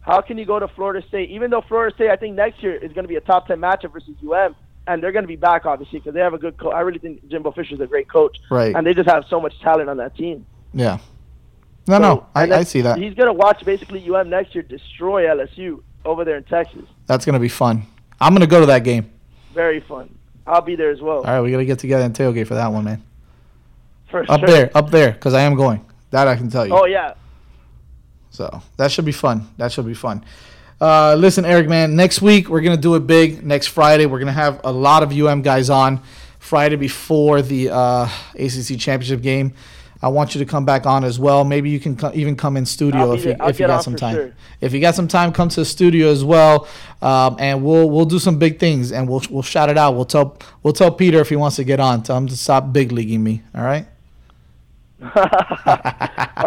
[0.00, 1.30] How can you go to Florida State?
[1.30, 3.58] Even though Florida State, I think next year is going to be a top ten
[3.58, 4.54] matchup versus UM,
[4.86, 6.74] and they're going to be back obviously because they have a good coach.
[6.74, 8.74] I really think Jimbo Fisher's a great coach, Right.
[8.74, 10.46] And they just have so much talent on that team.
[10.72, 10.98] yeah.
[11.88, 12.98] No, So- no, I, I see that.
[12.98, 16.82] He's going to watch basically UM next year destroy LSU over there in Texas.
[17.06, 17.82] That's gonna be fun.
[18.20, 19.10] I'm gonna go to that game.
[19.52, 20.16] Very fun.
[20.46, 21.18] I'll be there as well.
[21.18, 23.02] All right, we gotta get together and tailgate for that one, man.
[24.10, 24.32] For sure.
[24.32, 24.48] Up sure.
[24.48, 25.84] there, up there, because I am going.
[26.10, 26.72] That I can tell you.
[26.74, 27.14] Oh yeah.
[28.30, 29.48] So that should be fun.
[29.56, 30.24] That should be fun.
[30.80, 31.96] Uh, listen, Eric, man.
[31.96, 33.44] Next week we're gonna do it big.
[33.44, 36.02] Next Friday we're gonna have a lot of UM guys on.
[36.38, 39.52] Friday before the uh, ACC championship game.
[40.02, 41.42] I want you to come back on as well.
[41.42, 44.14] Maybe you can co- even come in studio if you if you got some time.
[44.14, 44.34] sure.
[44.60, 46.68] If you got some time, come to the studio as well,
[47.00, 49.94] um, and we'll we'll do some big things and we'll we'll shout it out.
[49.94, 52.02] We'll tell we'll tell Peter if he wants to get on.
[52.02, 53.42] Tell him to stop big leaguing me.
[53.54, 53.86] All right.
[55.02, 55.08] All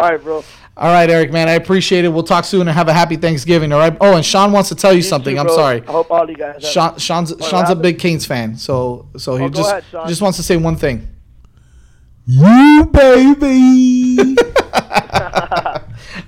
[0.02, 0.44] right, bro.
[0.76, 1.48] All right, Eric, man.
[1.50, 2.10] I appreciate it.
[2.10, 3.72] We'll talk soon and have a happy Thanksgiving.
[3.72, 3.96] All right.
[4.02, 5.36] Oh, and Sean wants to tell you, You something.
[5.36, 5.84] too, I'm sorry.
[5.88, 6.56] I hope all you guys.
[6.64, 9.84] Have Sean, Sean's What Sean's a big Canes fan, so so he Oh, just ahead,
[9.92, 10.08] Sean.
[10.08, 11.08] just wants to say one thing.
[12.26, 14.36] You baby.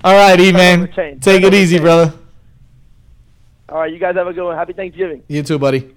[0.03, 0.87] All right, E man.
[0.87, 1.21] Overchain.
[1.21, 1.81] Take it easy, Overchain.
[1.81, 2.13] brother.
[3.69, 4.55] All right, you guys have a good one.
[4.57, 5.23] Happy Thanksgiving.
[5.27, 5.95] You too, buddy.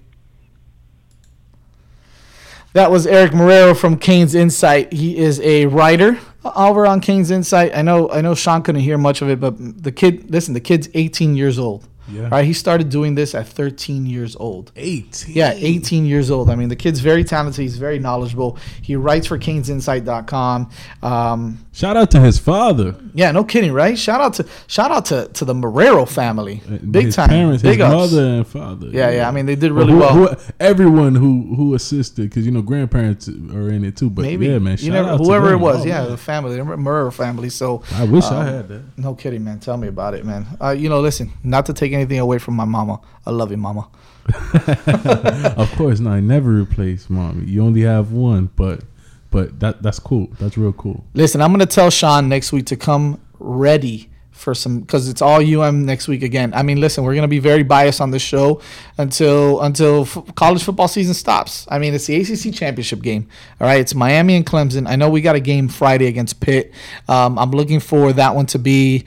[2.75, 4.91] That was Eric Marrero from Canes Insight.
[4.91, 7.73] He is a writer over on Canes Insight.
[7.73, 10.59] I know I know Sean couldn't hear much of it, but the kid listen, the
[10.59, 11.87] kid's 18 years old.
[12.07, 12.29] Yeah.
[12.29, 14.71] Right, he started doing this at 13 years old.
[14.75, 15.33] 18.
[15.35, 16.49] Yeah, 18 years old.
[16.49, 17.61] I mean, the kid's very talented.
[17.61, 18.57] He's very knowledgeable.
[18.81, 20.69] He writes for CanesInsight.com.
[21.03, 22.95] Um, Shout out to his father.
[23.13, 23.97] yeah, no kidding, right?
[23.97, 27.79] Shout out to shout out to, to the Marrero family, big his time, Parents, big
[27.79, 27.93] his ups.
[28.13, 28.87] mother and father.
[28.87, 29.27] Yeah, yeah.
[29.27, 30.13] I mean, they did Well, really who- well.
[30.35, 34.09] who- everyone who who assisted, because you know grandparents are in it too.
[34.09, 36.11] But Maybe yeah, man, you shout never, out to whoever it was, Oh, yeah, man.
[36.11, 37.49] the family, the Marrero family.
[37.49, 38.81] So I wish I um, had that.
[38.97, 39.59] No kidding, man.
[39.59, 40.45] Tell me about it, man.
[40.61, 43.01] Uh, you know, listen, not to take anything away from my mama.
[43.25, 43.87] I love you, mama.
[45.57, 47.45] of course, no, I never replace mommy.
[47.45, 48.81] You only have one, but
[49.31, 50.29] but that that's cool.
[50.39, 51.03] That's real cool.
[51.13, 55.41] Listen, I'm gonna tell Sean next week to come ready for some because it's all
[55.41, 56.53] UM next week again.
[56.53, 58.61] I mean, listen, we're gonna be very biased on this show
[58.97, 61.65] until until f- college football season stops.
[61.69, 63.27] I mean, it's the ACC championship game.
[63.59, 64.87] All right, it's Miami and Clemson.
[64.87, 66.73] I know we got a game Friday against Pitt.
[67.07, 69.05] Um, I'm looking for that one to be.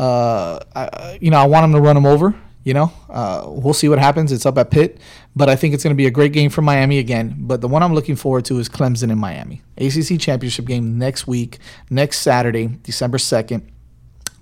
[0.00, 2.34] Uh, I, you know, I want them to run them over.
[2.64, 4.32] You know, uh, we'll see what happens.
[4.32, 4.98] It's up at Pitt,
[5.34, 7.36] but I think it's going to be a great game for Miami again.
[7.38, 9.62] But the one I'm looking forward to is Clemson and Miami.
[9.78, 13.62] ACC championship game next week, next Saturday, December 2nd.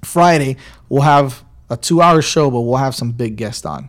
[0.03, 0.57] Friday,
[0.89, 3.89] we'll have a two hour show, but we'll have some big guests on.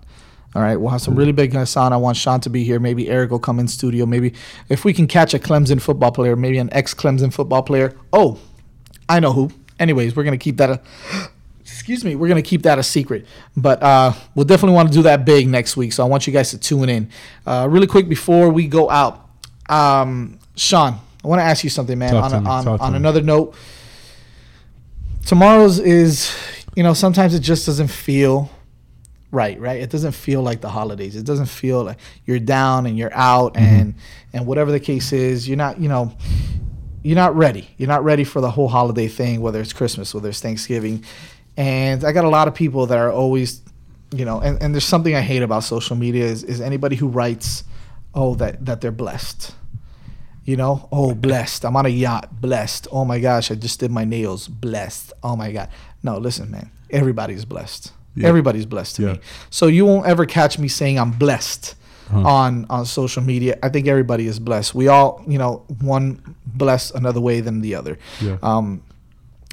[0.56, 1.94] All right, we'll have some really big guests on.
[1.94, 2.80] I want Sean to be here.
[2.80, 4.08] Maybe Eric will come in studio.
[4.08, 4.34] Maybe
[4.70, 7.96] if we can catch a Clemson football player, maybe an ex Clemson football player.
[8.12, 8.40] Oh,
[9.08, 9.52] I know who.
[9.80, 11.30] Anyways, we're gonna keep that a
[11.90, 13.26] excuse me, we're gonna keep that a secret.
[13.58, 15.92] But uh, we'll definitely want to do that big next week.
[15.92, 17.10] So I want you guys to tune in.
[17.48, 19.28] Uh, really quick before we go out,
[19.70, 22.12] um, Sean, I want to ask you something, man.
[22.14, 23.56] Talk on a, on, on another note,
[25.26, 26.32] tomorrow's is,
[26.76, 28.52] you know, sometimes it just doesn't feel
[29.32, 32.98] right right it doesn't feel like the holidays it doesn't feel like you're down and
[32.98, 33.64] you're out Mm-hmm.
[33.64, 33.96] and
[34.34, 36.12] and whatever the case is you're not you know
[37.04, 40.30] you're not ready you're not ready for the whole holiday thing whether it's christmas whether
[40.30, 41.04] it's thanksgiving
[41.58, 43.62] and i got a lot of people that are always
[44.14, 47.08] you know and, and there's something i hate about social media is, is anybody who
[47.08, 47.64] writes
[48.16, 49.54] oh that that they're blessed.
[50.46, 51.64] You know oh blessed.
[51.64, 52.88] I'm on a yacht blessed.
[52.92, 55.14] Oh my gosh i just did my nails blessed.
[55.22, 55.70] Oh my god.
[56.02, 57.92] No listen man everybody's blessed.
[58.16, 58.28] Yeah.
[58.28, 59.14] everybody's blessed to Yeah.
[59.14, 59.20] me
[59.52, 61.76] so you won't ever catch me saying i'm blessed
[62.10, 62.26] Uh-huh.
[62.28, 63.60] on on social media.
[63.62, 64.74] I think everybody is blessed.
[64.74, 68.00] We all you know one blessed another way than the other.
[68.20, 68.38] Yeah.
[68.42, 68.82] um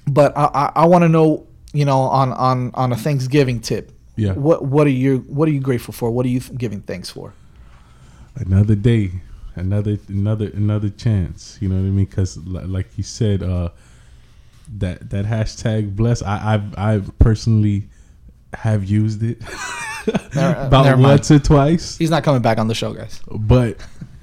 [0.08, 1.44] but i i, I want to know
[1.76, 3.84] you know on on on a thanksgiving tip
[4.16, 4.32] Yeah.
[4.46, 7.32] what what are you what are you grateful for what are you giving thanks for
[8.46, 9.10] another day,
[9.54, 11.56] another another another chance.
[11.60, 12.04] You know what I mean?
[12.04, 12.36] Because
[12.78, 13.70] like you said, uh,
[14.78, 16.22] that that hashtag bless.
[16.22, 17.88] I I've I personally
[18.52, 19.38] have used it
[20.34, 23.76] Never- about never once or twice, he's not coming back on the show guys but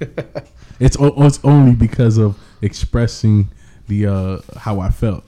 [0.80, 3.48] it's it's only because of expressing
[3.88, 5.24] the uh how I felt.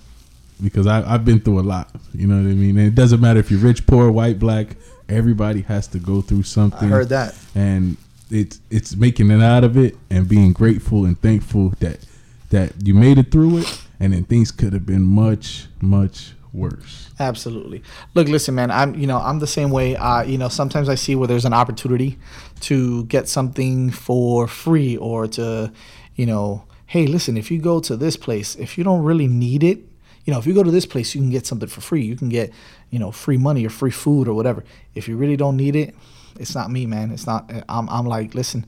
[0.63, 2.79] Because I, I've been through a lot, you know what I mean.
[2.79, 4.77] And it doesn't matter if you're rich, poor, white, black.
[5.09, 6.89] Everybody has to go through something.
[6.89, 7.35] I heard that.
[7.55, 7.97] and
[8.31, 12.05] it's it's making it out of it and being grateful and thankful that
[12.51, 17.07] that you made it through it and then things could have been much much worse
[17.19, 17.83] Absolutely.
[18.15, 18.71] Look, listen, man.
[18.71, 19.97] I'm, you know, I'm the same way.
[19.97, 22.19] Uh, you know, sometimes I see where there's an opportunity
[22.61, 25.73] to get something for free, or to,
[26.15, 29.65] you know, hey, listen, if you go to this place, if you don't really need
[29.65, 29.79] it,
[30.27, 32.03] you know, if you go to this place, you can get something for free.
[32.03, 32.53] You can get,
[32.91, 34.65] you know, free money or free food or whatever.
[34.95, 35.95] If you really don't need it,
[36.39, 37.13] it's not me, man.
[37.13, 37.51] It's not.
[37.69, 38.67] I'm, I'm like, listen,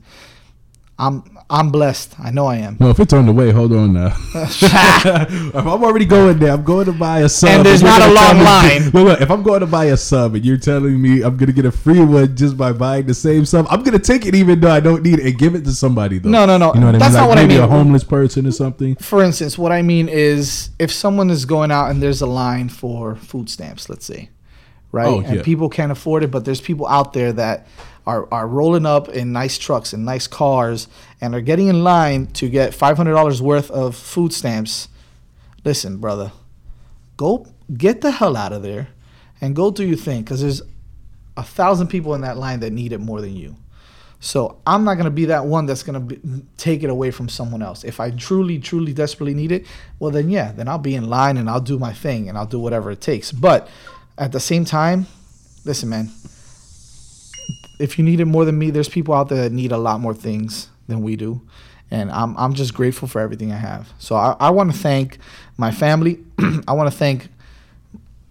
[1.01, 2.19] I'm, I'm blessed.
[2.19, 2.75] I know I am.
[2.79, 6.63] no if it's on the way hold on now if i'm already going there i'm
[6.63, 8.83] going to buy a sub And there's you're not a long me- line.
[8.91, 11.51] look, look, if i'm going to buy a sub and you're telling me i'm gonna
[11.53, 14.59] get a free one just by buying the same sub i'm gonna take it even
[14.59, 16.73] though i don't need it and give it to somebody though No, no, no.
[16.73, 18.95] you know what That's i mean not what I maybe a homeless person or something
[18.97, 22.69] for instance, what I mean is if someone is going out and there's a line
[22.69, 24.29] for food stamps, let's say,
[24.91, 25.07] right?
[25.07, 25.41] Oh, and yeah.
[25.43, 27.67] people can't afford it, but there's people out there that
[28.09, 30.87] are, are rolling up in nice trucks and nice cars
[31.21, 34.87] and are getting in line to get $500 worth of food stamps
[35.63, 36.31] listen, brother,
[37.17, 37.45] go
[37.75, 38.87] get the hell out of there
[39.41, 40.61] and go do your thing because there's
[41.37, 43.55] a thousand people in that line that need it more than you.
[44.19, 46.05] So I'm not gonna be that one that's gonna
[46.57, 47.83] take it away from someone else.
[47.83, 49.65] If I truly, truly, desperately need it,
[49.99, 52.45] well then yeah, then I'll be in line and I'll do my thing and I'll
[52.45, 53.31] do whatever it takes.
[53.31, 53.69] But
[54.17, 55.07] at the same time,
[55.63, 56.09] listen, man.
[57.79, 59.99] If you need it more than me, there's people out there that need a lot
[60.01, 61.41] more things than we do,
[61.89, 63.93] and I'm I'm just grateful for everything I have.
[63.97, 65.17] So I, I want to thank
[65.57, 66.19] my family.
[66.67, 67.29] I want to thank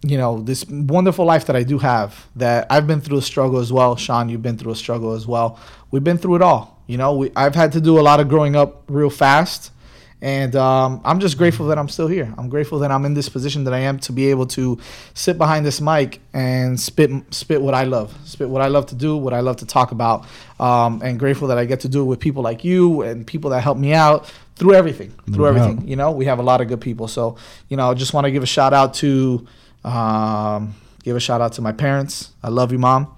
[0.02, 3.58] you know this wonderful life that I do have that I've been through a struggle
[3.58, 3.96] as well.
[3.96, 5.58] Sean you've been through a struggle as well.
[5.90, 6.82] We've been through it all.
[6.86, 9.72] You know we, I've had to do a lot of growing up real fast
[10.20, 13.28] and um, I'm just grateful that I'm still here I'm grateful that I'm in this
[13.28, 14.78] position that I am to be able to
[15.14, 18.94] sit behind this mic and spit spit what I love spit what I love to
[18.94, 20.26] do what I love to talk about
[20.58, 23.50] um, and grateful that I get to do it with people like you and people
[23.50, 25.56] that help me out through everything through doubt.
[25.56, 27.36] everything you know we have a lot of good people so
[27.68, 29.46] you know I just want to give a shout out to
[29.84, 32.32] um, give a shout out to my parents.
[32.42, 33.14] I love you, mom.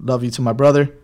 [0.00, 0.94] Love you to my brother,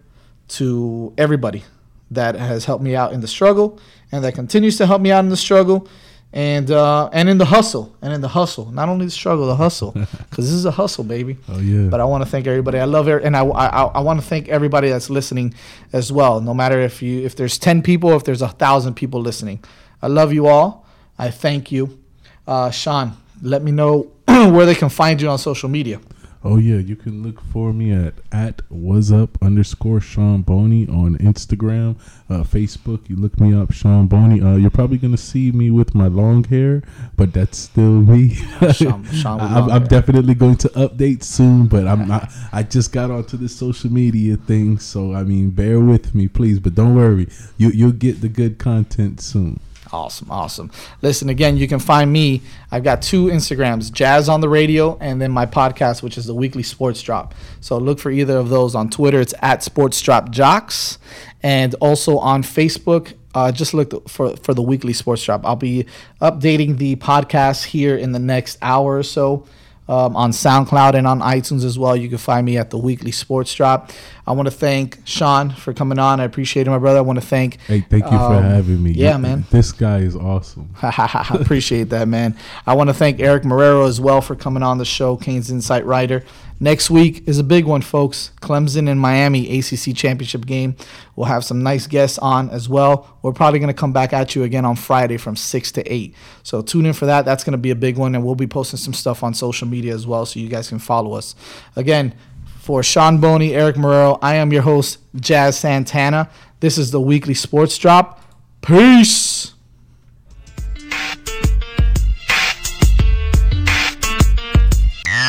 [0.48, 1.64] to everybody
[2.10, 3.80] that has helped me out in the struggle
[4.12, 5.88] and that continues to help me out in the struggle
[6.32, 8.70] and uh, and in the hustle and in the hustle.
[8.70, 9.92] Not only the struggle, the hustle,
[10.30, 11.36] because this is a hustle, baby.
[11.48, 11.88] Oh yeah.
[11.88, 12.78] But I want to thank everybody.
[12.78, 15.54] I love it, and I, I, I want to thank everybody that's listening
[15.92, 16.40] as well.
[16.40, 19.62] No matter if you if there's ten people, if there's a thousand people listening,
[20.00, 20.86] I love you all.
[21.18, 21.98] I thank you,
[22.46, 23.16] uh, Sean.
[23.42, 26.00] Let me know where they can find you on social media.
[26.44, 31.16] Oh yeah, you can look for me at at was up underscore Sean Boney on
[31.18, 31.96] Instagram,
[32.28, 33.08] uh, Facebook.
[33.08, 34.40] You look me up, Sean Boney.
[34.40, 36.82] Uh, you're probably gonna see me with my long hair,
[37.16, 38.34] but that's still me.
[38.72, 42.28] Sean- Sean I'm, I'm definitely going to update soon, but I'm not.
[42.52, 46.58] I just got onto this social media thing, so I mean, bear with me, please.
[46.58, 49.60] But don't worry, you you'll get the good content soon.
[49.92, 50.70] Awesome, awesome.
[51.02, 52.40] Listen, again, you can find me.
[52.70, 56.34] I've got two Instagrams, Jazz on the Radio, and then my podcast, which is the
[56.34, 57.34] Weekly Sports Drop.
[57.60, 59.20] So look for either of those on Twitter.
[59.20, 60.98] It's at Sports Drop Jocks,
[61.42, 63.12] and also on Facebook.
[63.34, 65.44] Uh, just look for for the Weekly Sports Drop.
[65.44, 65.84] I'll be
[66.22, 69.46] updating the podcast here in the next hour or so.
[69.88, 71.96] Um, on SoundCloud and on iTunes as well.
[71.96, 73.90] You can find me at the Weekly Sports Drop.
[74.24, 76.20] I want to thank Sean for coming on.
[76.20, 76.98] I appreciate it, my brother.
[76.98, 77.60] I want to thank.
[77.62, 78.92] Hey, thank you for um, having me.
[78.92, 79.44] Yeah, You- man.
[79.50, 80.72] This guy is awesome.
[80.80, 82.36] I appreciate that, man.
[82.64, 85.84] I want to thank Eric Marrero as well for coming on the show, Canes Insight
[85.84, 86.22] Writer.
[86.62, 88.30] Next week is a big one, folks.
[88.40, 90.76] Clemson and Miami ACC Championship game.
[91.16, 93.18] We'll have some nice guests on as well.
[93.20, 96.14] We're probably going to come back at you again on Friday from 6 to 8.
[96.44, 97.24] So tune in for that.
[97.24, 99.66] That's going to be a big one, and we'll be posting some stuff on social
[99.66, 101.34] media as well so you guys can follow us.
[101.74, 102.14] Again,
[102.60, 106.30] for Sean Boney, Eric Marrero, I am your host, Jazz Santana.
[106.60, 108.22] This is the weekly sports drop.
[108.60, 109.51] Peace.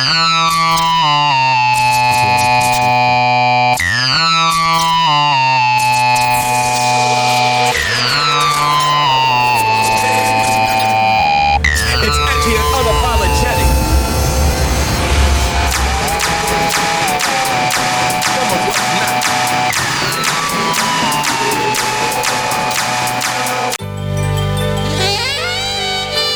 [0.04, 1.43] なるほど。